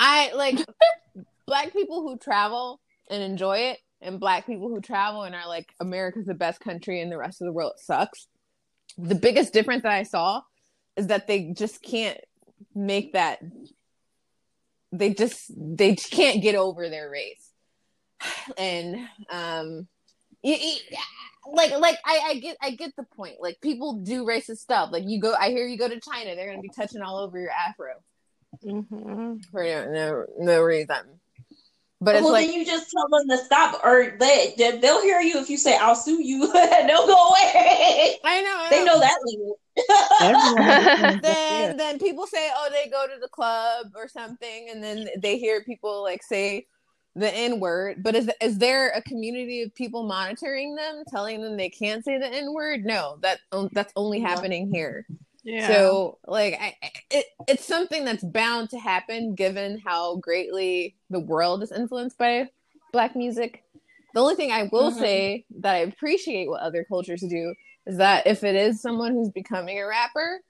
[0.00, 0.58] I like
[1.46, 5.72] black people who travel and enjoy it, and black people who travel and are like
[5.80, 8.26] America's the best country and the rest of the world sucks.
[8.98, 10.42] The biggest difference that I saw
[10.96, 12.18] is that they just can't
[12.74, 13.40] make that.
[14.92, 17.50] They just they can't get over their race,
[18.58, 18.96] and
[19.30, 19.88] um,
[20.44, 23.36] like like I, I get I get the point.
[23.40, 24.90] Like people do racist stuff.
[24.92, 27.38] Like you go, I hear you go to China, they're gonna be touching all over
[27.38, 27.94] your afro
[28.62, 29.36] Mm-hmm.
[29.50, 31.20] for no no, no reason.
[32.02, 35.00] But it's well, like then you just tell them to stop, or they they- they'll
[35.02, 38.18] hear you if you say "I'll sue you." They'll go away.
[38.24, 39.58] I know I They know that language.
[40.22, 45.08] That, then then people say oh they go to the club or something and then
[45.18, 46.66] they hear people like say
[47.16, 51.56] the n word but is is there a community of people monitoring them telling them
[51.56, 53.38] they can't say the n word no that
[53.72, 55.06] that's only happening here
[55.44, 55.66] Yeah.
[55.66, 56.76] so like I,
[57.10, 62.48] it, it's something that's bound to happen given how greatly the world is influenced by
[62.92, 63.64] black music
[64.14, 65.00] the only thing i will Mhm.
[65.00, 67.54] say that i appreciate what other cultures do
[67.86, 70.40] is that if it is someone who's becoming a rapper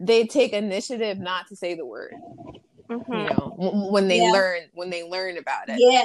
[0.00, 2.14] they take initiative not to say the word
[2.88, 3.04] Mhm.
[3.08, 4.32] you know w- when they Yeah.
[4.32, 6.04] learn when they learn about it yeah,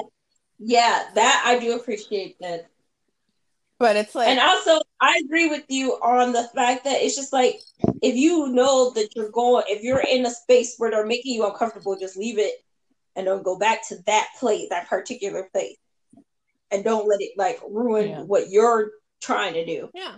[0.60, 2.68] yeah, that I do appreciate that.
[3.84, 7.34] But it's like And also, I agree with you on the fact that it's just
[7.34, 7.60] like
[8.02, 11.46] if you know that you're going, if you're in a space where they're making you
[11.46, 12.54] uncomfortable, just leave it
[13.18, 15.76] and don't go back to that place, that particular place,
[16.72, 18.22] and don't let it like ruin Yeah.
[18.22, 18.92] what you're
[19.22, 19.90] trying to do.
[19.94, 20.16] Yeah.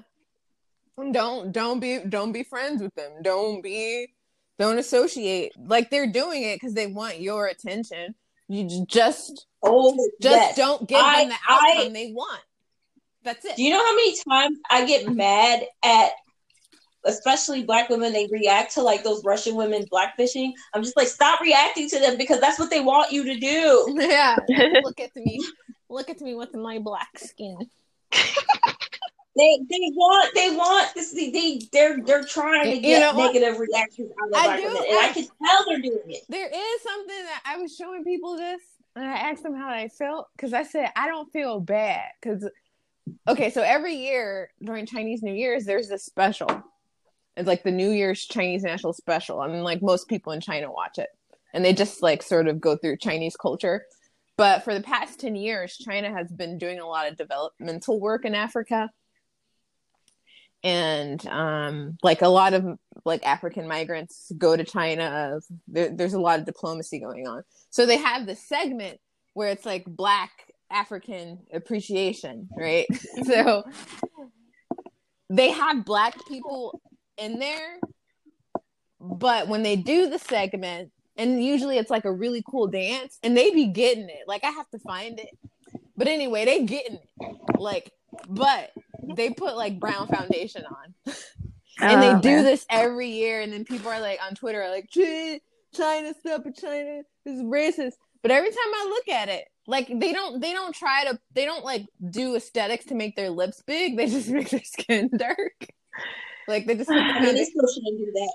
[1.11, 3.13] Don't don't be don't be friends with them.
[3.23, 4.13] Don't be
[4.59, 8.13] don't associate like they're doing it because they want your attention.
[8.47, 10.55] You just Oh, just yes.
[10.55, 12.41] don't give I- them the I- outcome they want.
[13.25, 13.57] That's it.
[13.57, 16.11] Do you know how many times I get mad at
[17.07, 20.53] especially black women, they react to like those Russian women blackfishing.
[20.73, 23.95] I'm just like, stop reacting to them because that's what they want you to do.
[23.99, 24.37] yeah.
[24.83, 25.39] Look at me.
[25.89, 27.57] Look at me with my black skin.
[29.37, 33.59] They they want they want this they they're they're trying to You get know negative
[33.59, 36.21] reactions out of I black do- women, and I I- can tell they're doing it.
[36.29, 38.61] There is something that I was showing people this,
[38.95, 42.49] and I asked them how they felt because I said I don't feel bad because
[43.27, 46.63] okay, so every year during Chinese New Year's, there's this special.
[47.37, 49.41] It's like the New Year's Chinese National Special.
[49.41, 51.09] I mean, like most people in China watch it,
[51.53, 53.85] and they just like sort of go through Chinese culture.
[54.37, 58.25] But for the past ten years, China has been doing a lot of developmental work
[58.25, 58.89] in Africa.
[60.63, 62.65] And um, like a lot of
[63.05, 65.39] like African migrants go to China.
[65.67, 67.43] There, there's a lot of diplomacy going on.
[67.69, 68.99] So they have this segment
[69.33, 70.31] where it's like Black
[70.71, 72.87] African appreciation, right?
[73.25, 73.63] so
[75.29, 76.81] they have Black people
[77.17, 77.79] in there,
[78.99, 83.37] but when they do the segment, and usually it's like a really cool dance, and
[83.37, 84.23] they be getting it.
[84.27, 85.29] Like I have to find it,
[85.95, 87.35] but anyway, they getting it.
[87.57, 87.91] Like,
[88.27, 88.71] but
[89.15, 91.13] they put like brown foundation on
[91.81, 92.43] and they Oh, do man.
[92.43, 95.41] this every year and then people are like on twitter are like "Ch-
[95.75, 97.93] china stuff but china is racist
[98.25, 101.45] but every time i look at it like they don't they don't try to they
[101.45, 105.67] don't like do aesthetics to make their lips big they just make their skin dark
[106.47, 108.33] like they just I mean, they still shouldn't do that.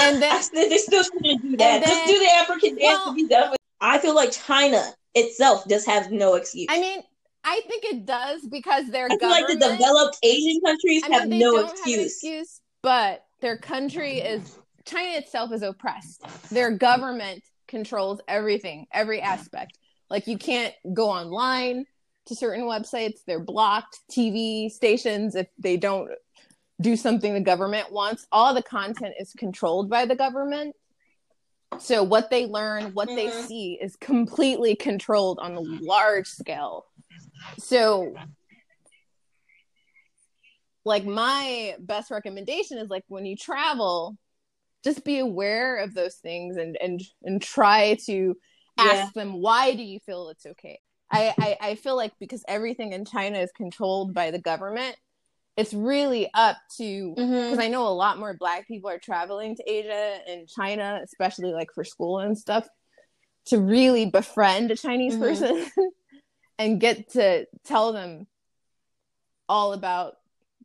[0.00, 1.62] And then- they still shouldn't do that.
[1.74, 3.58] and just do the African dance Well- to be done with.
[3.80, 4.82] I feel like China
[5.14, 6.66] itself just has no excuse.
[6.70, 7.00] i mean
[7.44, 11.08] i think it does because their I feel like the government- developed Asian countries I
[11.08, 12.12] mean, have no don't have excuse.
[12.12, 16.22] excuse, but their country is China itself is oppressed.
[16.50, 17.42] Their government
[17.76, 19.78] controls everything, every aspect.
[20.10, 21.86] Like you can't go online
[22.26, 23.98] to certain websites; they're blocked.
[24.10, 26.10] TV stations, if they don't
[26.80, 30.76] do something the government wants, all the content is controlled by the government.
[31.78, 33.46] So what they learn, what they Mhm.
[33.46, 36.84] see, is completely controlled on a large scale.
[37.58, 38.14] So
[40.84, 44.18] like my best recommendation is like when you travel
[44.82, 48.36] just be aware of those things and and and try to
[48.78, 49.22] ask Yeah.
[49.22, 53.04] them why do you feel it's okay I, I i feel like because everything in
[53.04, 54.96] china is controlled by the government
[55.56, 59.70] it's really up to because i know a lot more black people are traveling to
[59.70, 62.66] asia and china especially like for school and stuff
[63.46, 65.20] to really befriend a chinese Mhm.
[65.20, 65.66] person
[66.58, 68.26] and get to tell them
[69.48, 70.14] all about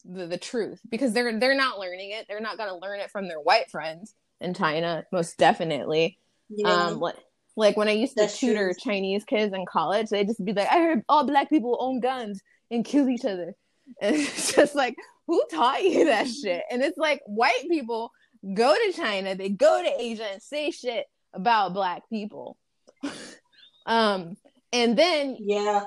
[0.10, 3.12] the, the truth because they're they're not learning it they're not going to learn it
[3.12, 6.18] from their white friends in china most definitely
[6.50, 6.88] Yeah.
[6.88, 7.16] um like,
[7.56, 8.92] like when i used to That's tutor true.
[8.94, 12.42] chinese kids in college they'd just be like i heard all black people own guns
[12.72, 13.54] and kill each other
[14.02, 14.96] and it's just like
[15.28, 18.12] who taught you that shit and it's like white people
[18.54, 22.58] go to china they go to asia and say shit about black people
[23.86, 24.36] um
[24.74, 25.84] and then Yeah.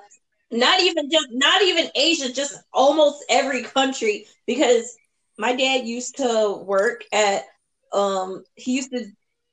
[0.53, 4.27] Not even just not even Asia, just almost every country.
[4.47, 4.97] Because
[5.39, 7.45] my dad used to work at
[7.93, 9.07] um he used to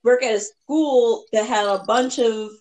[0.03, 2.51] work at a school that had a bunch of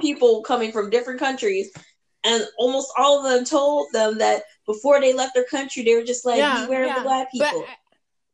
[0.00, 1.70] people coming from different countries
[2.24, 6.04] and almost all of them told them that before they left their country they were
[6.04, 7.66] just like Yeah, beware of the black but people.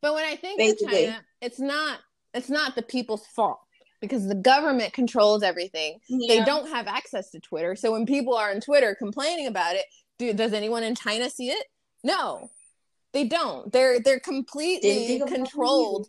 [0.00, 0.86] but when I think Basically.
[0.86, 1.98] of China, it's not
[2.34, 3.60] it's not the people's fault
[4.04, 5.98] because the government controls everything.
[6.28, 9.84] They don't have access to Twitter, so when people are on Twitter complaining about it,
[10.18, 11.66] do, does anyone in China see it?
[12.02, 12.50] No,
[13.12, 13.72] they don't.
[13.72, 16.08] They're they're completely think about it controlled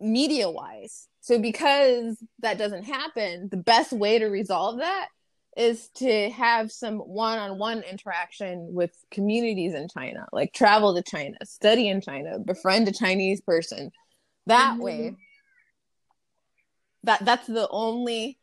[0.00, 1.08] media wise.
[1.20, 5.08] So because that doesn't happen, the best way to resolve that
[5.56, 11.88] is to have some one-on-one interaction with communities in China, like travel to China, study
[11.88, 13.90] in China, befriend a Chinese person.
[14.46, 14.80] That Mhm.
[14.80, 15.16] way,
[17.04, 18.38] that that's the only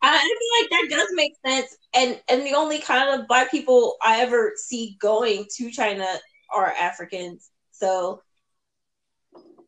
[0.00, 3.50] I I feel like that does make sense, and and the only kind of black
[3.50, 6.06] people I ever see going to China
[6.54, 7.50] are Africans.
[7.72, 8.22] So,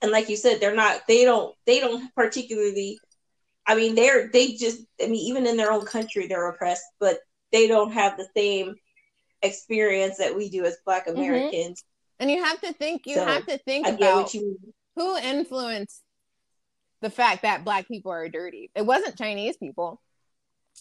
[0.03, 1.03] and like you said, they're not.
[1.09, 1.55] They don't.
[1.67, 2.99] They don't particularly.
[3.67, 4.83] I mean, they're they just.
[5.03, 7.19] I mean, even in their own country, they're oppressed, but
[7.53, 8.77] they don't have the same
[9.43, 11.19] experience that we do as Black mm-hmm.
[11.19, 11.83] Americans.
[12.21, 14.73] and you have to think you So, have to think about what you mean.
[14.97, 16.03] who influenced
[17.01, 18.71] the fact that black people are dirty.
[18.75, 20.01] It wasn't Chinese people.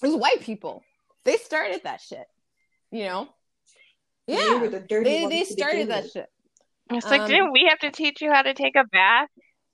[0.03, 0.83] It was white people.
[1.25, 2.25] They started that shit.
[2.91, 3.29] You know?
[4.27, 4.59] They Yeah.
[4.59, 6.11] were the dirty They ones they started that with.
[6.11, 6.27] shit.
[6.91, 9.29] It's like, Um, didn't we have to teach you how to take a bath?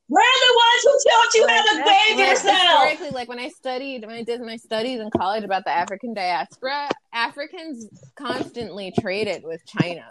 [0.08, 2.58] We're the ones who taught you how to bathe yourself.
[2.58, 6.14] historically, like when I studied, when I did my studies in college about the African
[6.14, 10.06] diaspora, Africans constantly traded with China.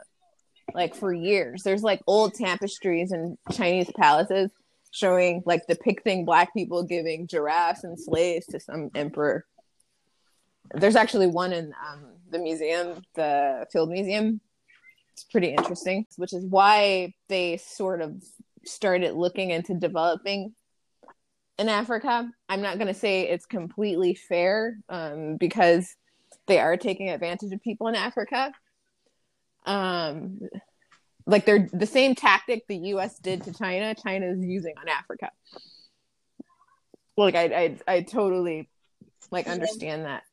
[0.73, 1.63] like for years.
[1.63, 4.51] There's like old tapestries in Chinese palaces
[4.95, 9.45] showing like depicting black people giving giraffes and slaves to some emperor.
[10.73, 14.41] There's actually one in um, the museum, the Field Museum.
[15.13, 18.23] It's pretty interesting, which is why they sort of
[18.65, 20.55] started looking into developing
[21.59, 22.31] in Africa.
[22.49, 25.93] I'm not going to say it's completely fair um, because
[26.47, 28.53] they are taking advantage of people in Africa.
[29.67, 30.39] Um,
[31.27, 33.19] like they're the same tactic the U.S.
[33.19, 33.95] did to China.
[33.95, 35.31] China is using on Africa.
[37.17, 38.69] Like I, I, I totally
[39.31, 40.25] like understand that,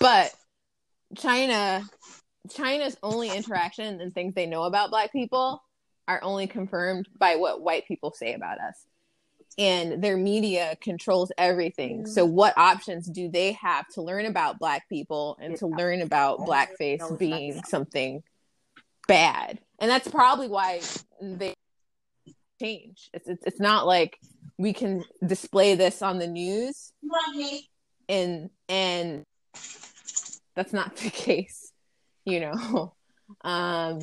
[0.00, 0.32] but
[1.16, 1.84] China,
[2.50, 5.62] China's only interaction and things they know about Black people
[6.08, 8.86] are only confirmed by what white people say about us
[9.58, 12.06] and their media controls everything.
[12.06, 16.40] So, what options do they have to learn about Black people and to learn about
[16.40, 18.22] blackface being something
[19.08, 19.60] bad?
[19.78, 20.80] And that's probably why
[21.20, 21.54] they
[22.60, 23.10] change.
[23.12, 24.18] It's, it's, it's not like
[24.58, 26.92] we can display this on the news
[28.08, 29.24] and and
[30.54, 31.72] that's not the case,
[32.24, 32.94] you know.
[33.42, 34.00] Um,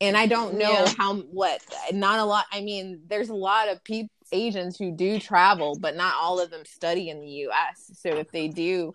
[0.00, 0.92] and I don't know yeah.
[0.96, 1.60] how what
[1.92, 2.46] not a lot.
[2.52, 6.50] I mean, there's a lot of people Asians who do travel, but not all of
[6.50, 7.90] them study in the U.S.
[7.94, 8.92] So if they do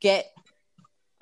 [0.00, 0.26] get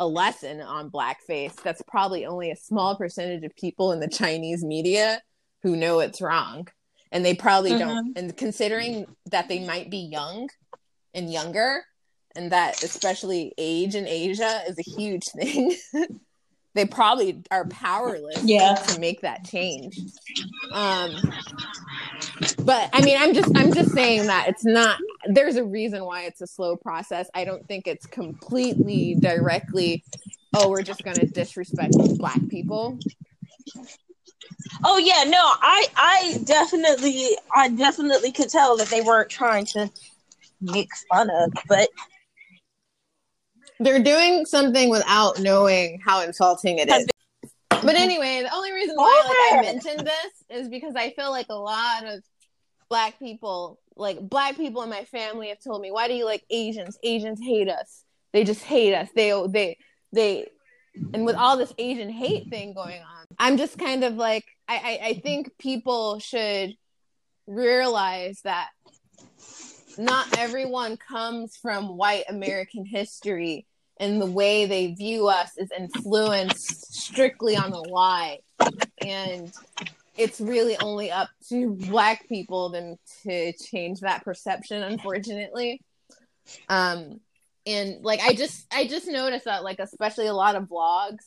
[0.00, 4.64] a lesson on blackface, that's probably only a small percentage of people in the Chinese
[4.64, 5.20] media
[5.62, 6.66] who know it's wrong,
[7.12, 7.88] and they probably mm-hmm.
[7.88, 8.18] don't.
[8.18, 10.48] And considering that they might be young
[11.12, 11.84] and younger,
[12.34, 15.76] and that especially age in Asia is a huge thing.
[16.74, 18.74] they probably are powerless yeah.
[18.74, 19.98] to make that change.
[20.72, 21.14] Um,
[22.64, 24.98] but I mean, I'm just I'm just saying that it's not.
[25.26, 27.28] There's a reason why it's a slow process.
[27.34, 30.04] I don't think it's completely directly.
[30.54, 32.98] Oh, we're just going to disrespect black people.
[34.84, 39.90] Oh yeah, no, I I definitely I definitely could tell that they weren't trying to
[40.60, 41.88] make fun of, but
[43.80, 47.06] they're doing something without knowing how insulting it is.
[47.70, 49.22] But anyway, the only reason why
[49.52, 52.22] like, I mentioned this is because I feel like a lot of
[52.90, 56.44] black people, like black people in my family, have told me, "Why do you like
[56.50, 56.98] Asians?
[57.02, 58.04] Asians hate us.
[58.34, 59.08] They just hate us.
[59.16, 59.78] They they
[60.12, 60.46] they."
[61.14, 64.76] And with all this Asian hate thing going on, I'm just kind of like, I,
[64.76, 66.74] I, I think people should
[67.46, 68.68] realize that
[69.96, 73.66] not everyone comes from white American history
[74.00, 78.38] and the way they view us is influenced strictly on the lie.
[79.04, 79.52] And
[80.16, 85.82] it's really only up to black people then to change that perception, unfortunately.
[86.68, 87.20] Um
[87.66, 91.24] and like I just I just noticed that like especially a lot of vlogs,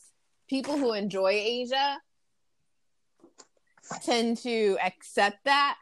[0.50, 1.98] people who enjoy Asia
[4.02, 5.76] tend to accept that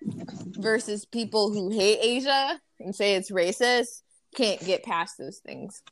[0.00, 4.02] versus people who hate Asia and say it's racist
[4.36, 5.82] can't get past those things.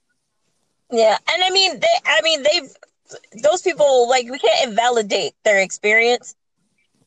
[0.96, 5.60] Yeah, and I mean, they, I mean, they've those people like we can't invalidate their
[5.60, 6.34] experience.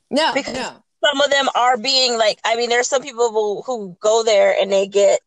[0.09, 0.83] No, because no.
[1.03, 4.55] some of them are being like, I mean, there's some people who, who go there
[4.59, 5.19] and they get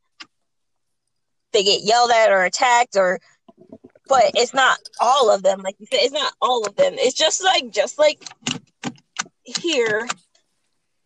[1.53, 3.21] they get yelled at or attacked or
[4.09, 7.17] but it's not all of them like you said it's not all of them it's
[7.17, 8.23] just like just like
[9.45, 10.07] here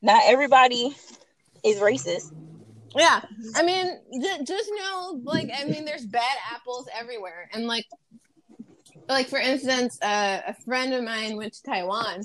[0.03, 0.97] not everybody
[1.63, 2.33] is racist
[2.97, 3.23] yeah,
[3.57, 3.99] I mean,
[4.45, 7.87] just know, like, I mean, there's bad apples everywhere, and like,
[9.09, 12.23] like for instance, uh, a friend of mine went to Taiwan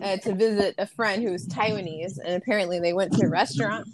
[0.00, 3.88] uh, to visit a friend who was Taiwanese, and apparently they went to a restaurant,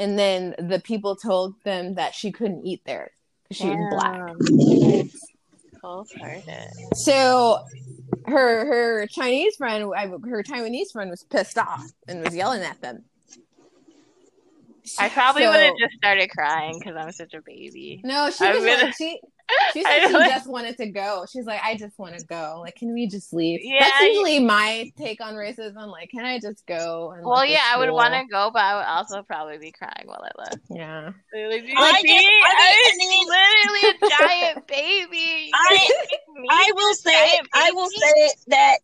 [0.00, 3.12] and then the people told them that she couldn't eat there
[3.44, 4.32] because she was black.
[6.94, 7.62] So
[8.26, 13.04] her her Chinese friend, her Taiwanese friend, was pissed off and was yelling at them
[14.98, 18.00] I probably so, would have just started crying because I'm such a baby.
[18.04, 19.20] No, she was like, she
[19.72, 21.24] she said she just wanted to go.
[21.30, 22.60] She's like, I just want to go.
[22.62, 23.60] Like, can we just leave?
[23.62, 25.90] Yeah, That's usually my take on racism.
[25.90, 27.14] Like, can I just go?
[27.22, 30.22] well, yeah, I would want to go, but I would also probably be crying while
[30.22, 30.58] I left.
[30.70, 31.04] Yeah.
[31.06, 32.20] Like, I, just,
[32.56, 35.50] I, mean, literally a giant baby.
[35.54, 35.88] I,
[36.50, 38.78] I will say, I will say that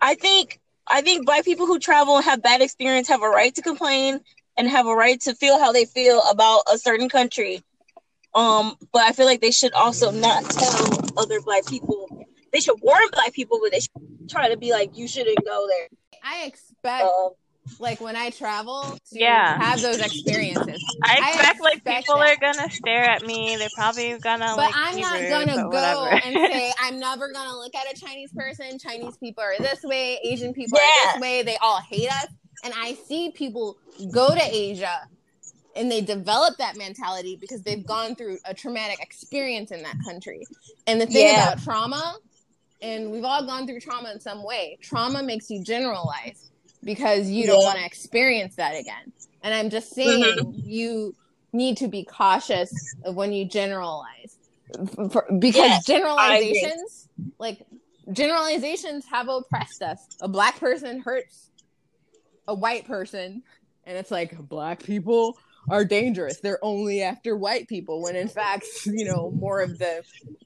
[0.00, 3.54] I think I think black people who travel and have bad experience have a right
[3.54, 4.20] to complain
[4.56, 7.62] and have a right to feel how they feel about a certain country.
[8.34, 12.26] Um, but I feel like they should also not tell other black people.
[12.52, 15.66] They should warn black people, but they should try to be like, you shouldn't go
[15.68, 15.88] there.
[16.22, 17.30] I expect um,
[17.78, 19.58] like when I travel to Yeah.
[19.60, 20.82] have those experiences.
[21.02, 22.36] I I expect like people that.
[22.36, 23.56] are gonna stare at me.
[23.56, 24.56] They're probably gonna like.
[24.56, 24.74] But like.
[24.76, 26.08] I'm not rude, gonna go whatever.
[26.24, 28.78] and say I'm never gonna look at a Chinese person.
[28.78, 31.42] Chinese people are this way, Asian people are this way.
[31.42, 32.26] They all hate us.
[32.64, 33.76] And I see people
[34.10, 34.96] go to Asia
[35.76, 40.48] and they develop that mentality because they've gone through a traumatic experience in that country.
[40.86, 41.32] And the thing Yeah.
[41.32, 42.16] about trauma,
[42.80, 46.50] and we've all gone through trauma in some way, trauma makes you generalize
[46.82, 49.12] because you don't want to experience that again.
[49.42, 50.68] And I'm just saying Mm-hmm.
[50.68, 51.14] you
[51.52, 54.36] need to be cautious of when you generalize.
[55.10, 57.08] For- because Yes, generalizations,
[57.38, 57.64] like
[58.12, 59.98] generalizations have oppressed us.
[60.20, 61.50] A black person hurts
[62.46, 63.42] a white person,
[63.84, 65.38] and it's like black people
[65.68, 66.40] are dangerous.
[66.40, 70.02] They're only after white people, when in fact, you know, more of the,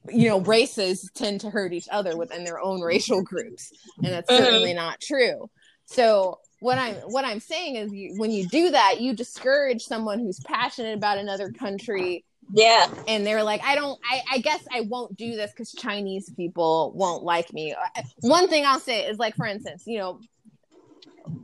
[0.09, 3.71] you know, races tend to hurt each other within their own racial groups,
[4.03, 4.37] and that's Mhm.
[4.37, 5.49] certainly not true.
[5.85, 10.19] So what I'm what I'm saying is, you, when you do that, you discourage someone
[10.19, 12.87] who's passionate about another country Yeah.
[13.07, 16.91] and they're like i don't i, I guess i won't do this because chinese people
[16.95, 17.75] won't like me
[18.21, 20.19] one thing i'll say is like for instance you know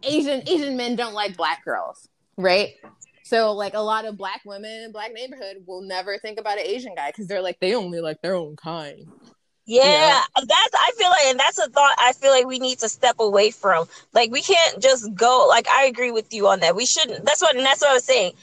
[0.04, 2.08] asian asian men don't like black girls
[2.38, 2.76] right
[3.24, 6.66] so like a lot of black women in black neighborhood will never think about an
[6.66, 9.08] asian guy because they're like they only like their own kind
[9.66, 10.22] Yeah, Yeah.
[10.36, 13.16] that's I feel like, and that's a thought I feel like we need to step
[13.20, 13.88] away from.
[14.14, 15.48] Like we can't just go.
[15.50, 16.76] Like I agree with you on that.
[16.76, 17.26] We shouldn't.
[17.26, 18.34] That's what, and that's what I was saying.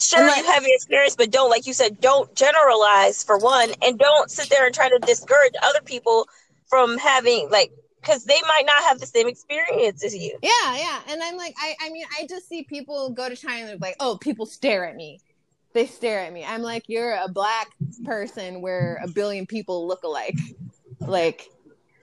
[0.00, 3.70] Sure, like- you have your experience, but don't, like you said, don't generalize for one,
[3.82, 6.28] and don't sit there and try to discourage other people
[6.68, 7.72] from having like,
[8.04, 10.38] because they might not have the same experience as you.
[10.42, 13.60] yeah yeah and i'm like i i mean i just see people go to china
[13.60, 15.20] and they're like oh people stare at me
[15.72, 17.68] they stare at me i'm like you're a black
[18.04, 20.38] person where a billion people look alike
[21.06, 21.48] like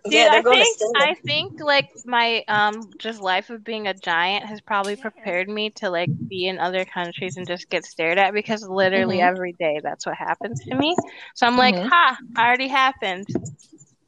[0.10, 3.88] Dude, yeah, they're I going think I think like my um just life of being
[3.88, 7.86] a giant has probably prepared me to like be in other countries and just get
[7.86, 9.28] stared at because literally Mhm.
[9.28, 10.96] every day that's what happens to me.
[11.36, 11.88] So I'm like, Mhm.
[11.88, 13.28] ha, already happened.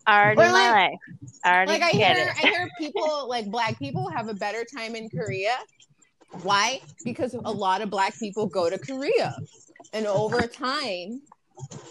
[0.08, 1.00] Already Or, my like- life.
[1.46, 2.46] Already like I get hear, it.
[2.46, 5.58] I hear people like black people have a better time in Korea.
[6.42, 6.82] Why?
[7.04, 9.36] Because a lot of black people go to Korea,
[9.94, 11.22] and over time,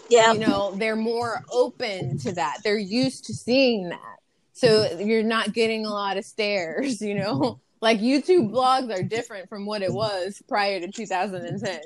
[0.09, 2.57] Yeah, you know, they're more open to that.
[2.63, 4.17] They're used to seeing that,
[4.51, 6.99] so you're not getting a lot of stares.
[7.01, 11.79] You know, like YouTube blogs are different from what it was prior to 2010.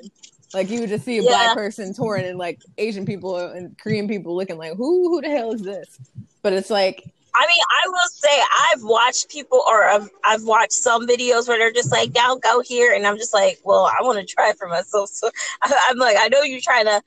[0.54, 1.28] Like you would just see a Yeah.
[1.30, 5.28] black person touring, and like Asian people and Korean people looking like, who, who the
[5.28, 5.98] hell is this?
[6.42, 8.42] But it's like I mean, I will say
[8.72, 12.60] I've watched people, or I've, I've watched some videos where they're just like, "Don't go
[12.62, 15.30] here," and I'm just like, "Well, I want to try for myself." So
[15.62, 17.00] I, I'm like, I know you're trying to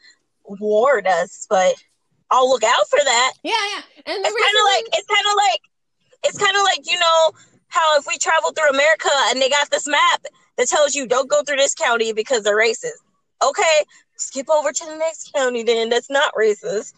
[0.46, 1.74] warn us, but
[2.30, 3.34] I'll look out for that.
[3.44, 3.82] Yeah, yeah.
[4.06, 5.62] And It's kind of like it's kind of like
[6.24, 7.32] it's kind of like you know
[7.68, 10.26] how if we travel through America and they got this map
[10.58, 13.02] that tells you don't go through this county because they're racist.
[13.44, 13.84] Okay,
[14.18, 15.90] skip over to the next county then.
[15.90, 16.94] That's not racist.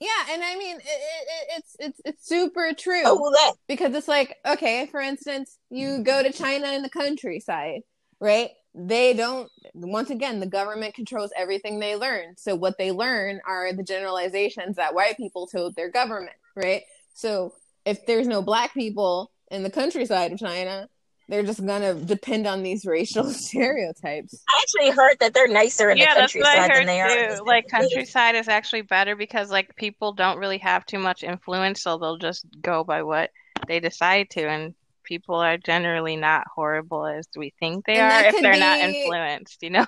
[0.00, 3.52] yeah, and I mean, it, it, it- it's it's it's super true Oh, well, that
[3.68, 7.82] because it's like, okay, for instance, you go to China in the countryside,
[8.20, 8.50] right?
[8.74, 9.50] They don't.
[9.74, 12.34] Once again, the government controls everything they learn.
[12.38, 16.82] So what they learn are the generalizations that white people told their government, right?
[17.12, 17.52] So
[17.84, 20.88] if there's no black people in the countryside of China,
[21.32, 24.42] they're just gonna depend on these racial stereotypes.
[24.46, 26.86] I actually heard that they're nicer in yeah, the that's what I countryside heard than
[26.86, 27.08] they are.
[27.08, 27.36] too.
[27.36, 31.82] the Like countryside is actually better because like people don't really have too much influence,
[31.82, 33.30] so they'll just go by what
[33.66, 34.74] they decide to, and
[35.04, 39.62] people are generally not horrible as we think they And are if they're not influenced.
[39.62, 39.86] You know?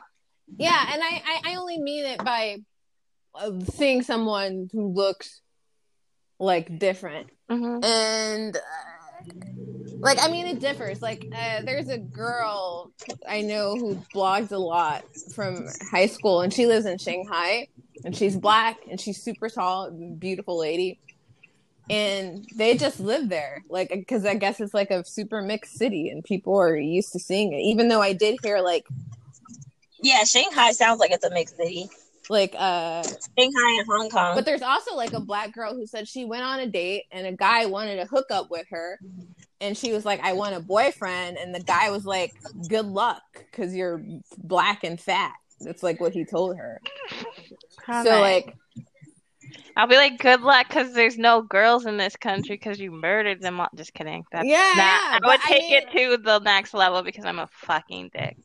[0.56, 2.56] Yeah, and I, I, I only mean it by
[3.34, 5.42] uh, seeing someone who looks
[6.38, 7.28] like different.
[7.50, 8.60] hmm And uh,
[10.04, 11.02] like, I mean, it differs.
[11.02, 12.92] Like, uh, there's a girl
[13.28, 17.68] I know who blogs a lot from high school, and she lives in Shanghai,
[18.04, 21.00] and she's black, and she's super tall, beautiful lady.
[21.90, 26.08] And they just live there, like, because I guess it's like a super mixed city,
[26.08, 27.58] and people are used to seeing it.
[27.60, 28.86] Even though I did hear like,
[30.00, 31.88] Yeah, Shanghai sounds like it's a mixed city.
[32.30, 34.34] like, uh, Shanghai and Hong Kong.
[34.34, 37.26] But there's also like a black girl who said she went on a date and
[37.26, 38.98] a guy wanted to hook up with her.
[39.64, 41.38] And she was like, I want a boyfriend.
[41.38, 42.32] And the guy was like,
[42.68, 44.02] Good luck because you're
[44.38, 45.32] black and fat.
[45.60, 46.80] That's like what he told her.
[47.86, 48.54] So, like,
[49.76, 53.40] I'll be like, good luck, because there's no girls in this country because you murdered
[53.40, 53.60] them.
[53.60, 53.68] all.
[53.74, 54.24] Just kidding.
[54.32, 54.76] That's Yeah, not.
[54.76, 57.48] yeah, I but would I take mean- it to the next level because I'm a
[57.52, 58.36] fucking dick.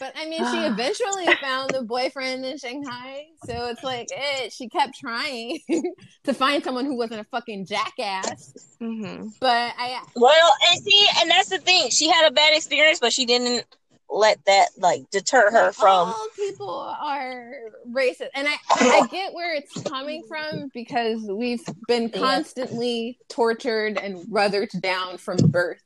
[0.00, 3.24] But I mean, she eventually found the boyfriend in Shanghai.
[3.46, 5.60] So it's like, eh, she kept trying
[6.24, 8.54] to find someone who wasn't a fucking jackass.
[8.80, 11.90] hmm But I, Well, and see, and that's the thing.
[11.90, 13.64] She had a bad experience, but she didn't
[14.10, 16.08] let that like deter her from.
[16.08, 17.52] all people are
[17.90, 18.54] racist, and I,
[18.92, 22.18] I get where it's coming from because we've been Yeah.
[22.20, 25.80] constantly tortured and ruthered down from birth.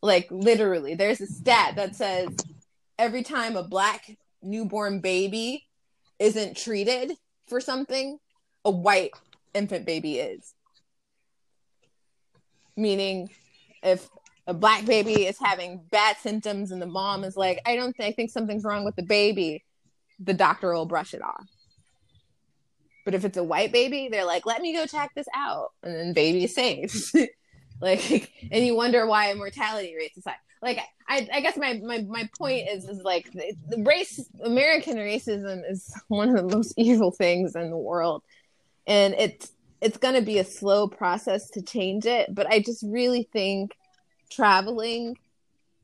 [0.00, 2.30] Like literally, there's a stat that says
[2.98, 5.66] every time a black newborn baby
[6.18, 7.12] isn't treated
[7.48, 8.18] for something,
[8.64, 9.12] a white
[9.52, 10.54] infant baby is.
[12.76, 13.30] Meaning,
[13.82, 14.08] if
[14.46, 18.08] a black baby is having bad symptoms and the mom is like, I don't think,
[18.08, 19.64] I think something's wrong with the baby,
[20.18, 21.46] the doctor will brush it off.
[23.04, 25.68] But if it's a white baby, they're like, let me go check this out.
[25.82, 26.96] And then baby is saved.
[27.80, 30.36] like, and you wonder why mortality rates is high.
[30.64, 34.96] Like, I, I guess my, my, my point is, is like the, the race, American
[34.96, 38.22] racism is one of the most evil things in the world.
[38.86, 42.34] And it's, it's going to be a slow process to change it.
[42.34, 43.72] But I just really think
[44.30, 45.16] traveling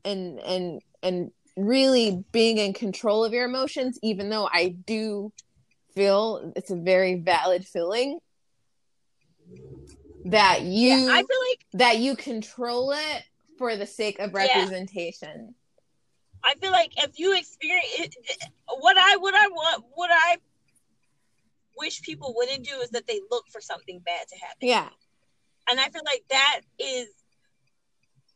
[0.03, 5.31] and and and really being in control of your emotions even though i do
[5.93, 8.19] feel it's a very valid feeling
[10.25, 13.23] that you Yeah, I feel like that you control it
[13.61, 14.47] for the sake of Yeah.
[14.47, 15.53] representation
[16.43, 18.15] I feel like if you experience it,
[18.79, 20.37] what I what I want what I
[21.77, 24.57] wish people wouldn't do is that they look for something bad to happen.
[24.61, 24.89] yeah
[25.69, 27.09] And I feel like that is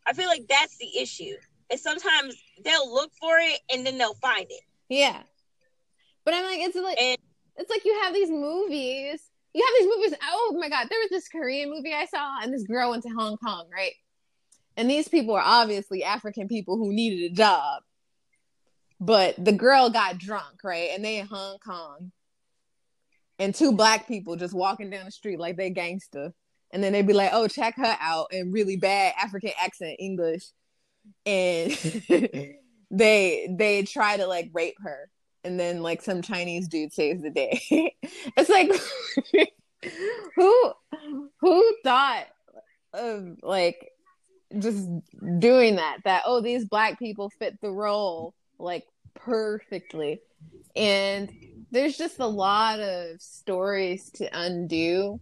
[0.06, 1.34] I feel like that's the issue.
[1.72, 4.64] And sometimes they'll look for it and then they'll find it.
[4.90, 5.24] yeah
[6.24, 7.18] but i'm like it's like And
[7.58, 9.20] it's like you have these movies
[9.56, 12.54] you have these movies oh my god there was this korean movie i saw and
[12.54, 13.94] this girl went to hong kong right
[14.78, 17.84] and these people are obviously african people who needed a job.
[19.00, 20.90] But the girl got drunk right?
[20.94, 22.12] And they in hong kong.
[23.38, 26.34] And two black people just walking down the street like they gangster
[26.72, 30.46] and then they'd be like oh check her out in really bad african accent english.
[31.26, 31.72] And
[32.92, 35.10] they they try to like rape her.
[35.44, 37.62] And then like some Chinese dude saves the day.
[38.36, 38.72] it's like
[40.36, 40.74] who
[41.40, 42.26] who thought
[42.94, 43.92] of like
[44.60, 44.88] just
[45.40, 50.22] doing that that oh these black people fit the role like perfectly.
[50.76, 51.32] And
[51.72, 55.20] there's just a lot of stories to undo.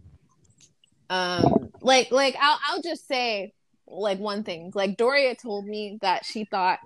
[1.10, 3.52] Um like like I'll I'll just say
[3.86, 4.72] like one thing.
[4.74, 6.78] Like Doria told me that she thought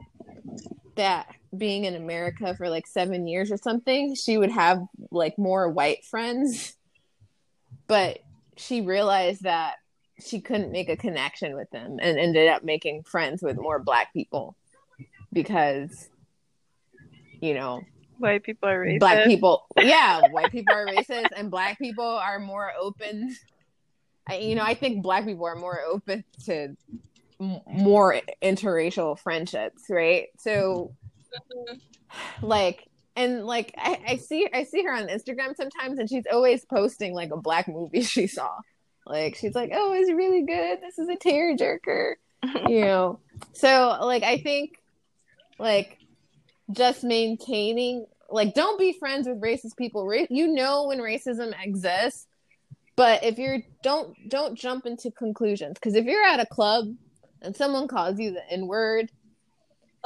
[0.97, 4.81] that being in America for like seven years or something, she would have
[5.11, 6.75] like more white friends.
[7.87, 8.19] But
[8.57, 9.77] she realized that
[10.25, 14.13] she couldn't make a connection with them and ended up making friends with more black
[14.13, 14.57] people
[15.33, 16.09] because,
[17.41, 17.83] you know,
[18.19, 18.99] White people are racist.
[19.01, 23.35] black people, yeah, white people are racist and black people are more open.
[24.29, 26.77] I, you know, I think black people are more open to
[27.41, 30.27] m- more interracial friendships, right?
[30.39, 30.95] So
[32.43, 36.65] like and like I, I see I see her on Instagram sometimes and she's always
[36.65, 38.51] posting like a black movie she saw.
[39.09, 40.81] Like she's like, Oh, it's really good.
[40.81, 42.15] This is a tearjerker.
[42.69, 43.19] you know.
[43.53, 44.79] So like I think
[45.59, 45.99] like
[46.71, 50.07] just maintaining like don't be friends with racist people.
[50.07, 52.27] Ra- you know when racism exists,
[52.97, 56.95] but if you're don't don't jump into conclusions because if you're at a club
[57.43, 59.11] and someone calls you the N word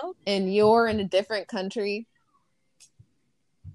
[0.03, 0.15] Oh.
[0.27, 2.07] and you're in a different country,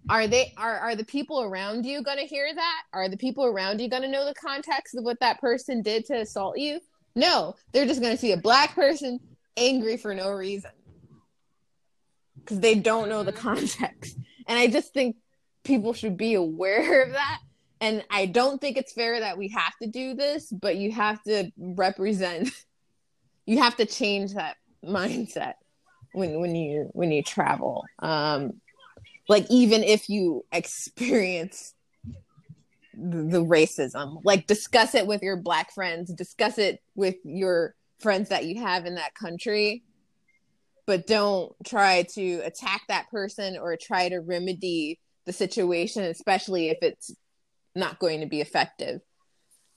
[0.09, 2.81] are they are are the people around you going to hear that?
[2.93, 6.05] Are the people around you going to know the context of what that person did
[6.05, 6.79] to assault you?
[7.15, 9.19] No, they're just going to see a black person
[9.57, 10.71] angry for no reason
[12.39, 14.17] because they don't know the context.
[14.47, 15.17] And I just think
[15.63, 17.39] people should be aware of that.
[17.81, 21.21] And I don't think it's fair that we have to do this, but you have
[21.23, 22.49] to represent.
[23.45, 25.53] You have to change that mindset
[26.11, 27.85] when when you when you travel.
[27.99, 28.59] Um,
[29.27, 31.73] like even if you experience
[32.93, 38.45] the, racism, like discuss it with your black friends, discuss it with your friends that
[38.45, 39.83] you have in that country,
[40.85, 46.77] but don't try to attack that person or try to remedy the situation, especially if
[46.81, 47.13] it's
[47.75, 49.01] not going to be effective.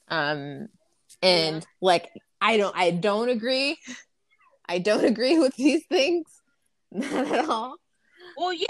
[0.08, 0.68] Um,
[1.22, 3.76] and like I don't I don't agree.
[4.68, 6.26] I don't agree with these things.
[6.92, 7.76] Not at all.
[8.36, 8.66] Well, yeah,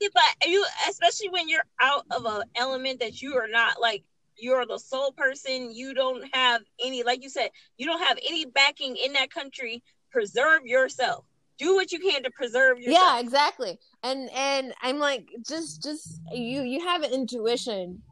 [0.00, 4.02] yeah, but you, especially when you're out of an element that you are not like,
[4.38, 5.70] you're the sole person.
[5.70, 9.82] You don't have any, like you said, you don't have any backing in that country.
[10.10, 11.24] Preserve yourself.
[11.58, 13.06] do what you can to preserve yourself.
[13.06, 13.78] Yeah, exactly.
[14.02, 18.02] And and I'm like, just just you you have an intuition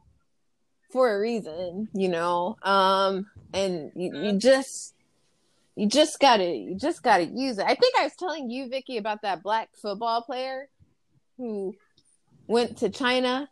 [0.93, 2.57] for a reason, you know.
[2.62, 4.95] Um, and you, you just
[5.76, 7.64] you just gotta you just gotta use it.
[7.64, 10.68] I think I was telling you, Vicky, about that black football player
[11.39, 11.74] who
[12.47, 13.49] went to China.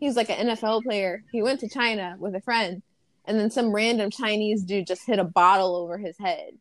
[0.00, 1.22] He was like an NFL player.
[1.32, 2.82] He went to China with a friend,
[3.24, 6.52] and then some random Chinese dude just hit a bottle over his head,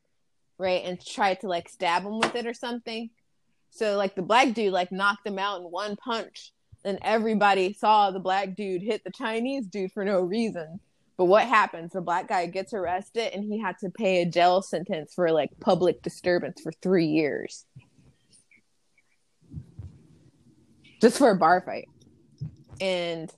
[0.57, 3.09] right, and tried to like stab him with it or something.
[3.69, 6.51] So like the black dude like knocked him out in one punch,
[6.83, 10.79] and everybody saw the black dude hit the Chinese dude for no reason.
[11.17, 11.93] But what happens?
[11.93, 15.49] The black guy gets arrested and he had to pay a jail sentence for like
[15.61, 17.65] public disturbance for three years.
[21.05, 21.87] Just for a bar fight.
[22.81, 23.31] And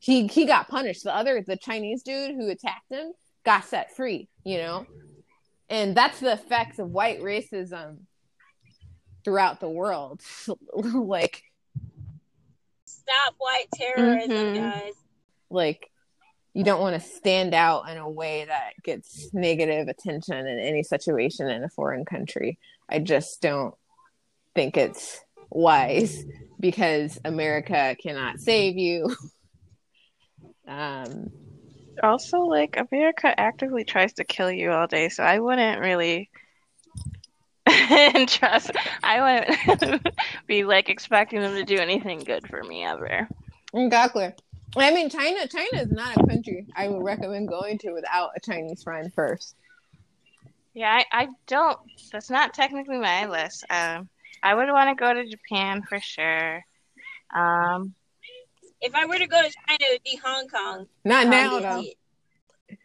[0.00, 1.02] he he got punished.
[1.02, 4.84] The other the Chinese dude who attacked him got set free, you know?
[5.70, 8.00] And that's the effects of white racism
[9.24, 10.20] throughout the world.
[10.74, 11.42] like
[12.84, 14.54] Stop white terrorism, Mhm.
[14.56, 14.92] guys.
[15.48, 15.90] like
[16.52, 20.82] you don't want to stand out in a way that gets negative attention in any
[20.82, 22.58] situation in a foreign country.
[22.90, 23.74] I just don't
[24.54, 25.18] think it's
[25.56, 26.24] wise
[26.60, 29.14] because America cannot save you.
[30.66, 31.32] Um,
[32.02, 36.30] Also, like America actively tries to kill you all day, so I wouldn't really
[38.26, 38.72] trust.
[39.02, 39.44] I
[39.78, 40.02] wouldn't
[40.46, 43.28] be like expecting them to do anything good for me ever.
[43.74, 44.32] exactly.
[44.76, 45.46] I mean, China.
[45.48, 49.54] China is not a country I would recommend going to without a Chinese friend first.
[50.74, 51.78] Yeah, I, I don't.
[52.12, 53.64] That's not technically my list.
[53.70, 54.08] Um,
[54.42, 56.64] I would want to go to Japan for sure.
[57.34, 57.94] Um,
[58.80, 60.86] If I were to go to China, it would be Hong Kong.
[61.04, 61.84] Not now, Um, though.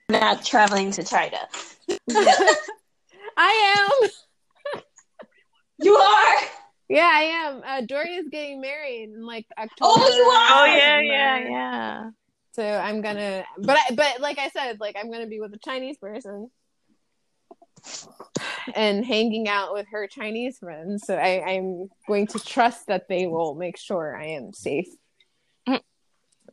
[0.10, 1.38] Not traveling to China.
[3.38, 4.10] I am.
[5.80, 6.36] You are.
[6.89, 7.62] Yeah, I am.
[7.66, 9.91] Uh, Doria's getting married in like October.
[9.95, 10.62] Oh, you are?
[10.62, 12.10] oh yeah, yeah, yeah.
[12.53, 15.60] So I'm gonna, but I, but like I said, like I'm gonna be with a
[15.60, 16.49] Chinese person
[18.75, 21.05] and hanging out with her Chinese friends.
[21.05, 24.88] So I, I'm going to trust that they will make sure I am safe,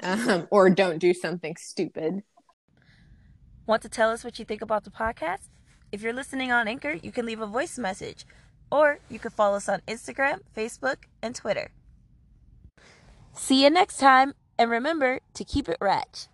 [0.02, 2.22] um, or don't do something stupid.
[3.66, 5.48] Want to tell us what you think about the podcast?
[5.90, 8.26] If you're listening on Anchor, you can leave a voice message,
[8.70, 11.70] or you can follow us on Instagram, Facebook, and Twitter.
[13.32, 16.28] See you next time, and remember to keep it ratch.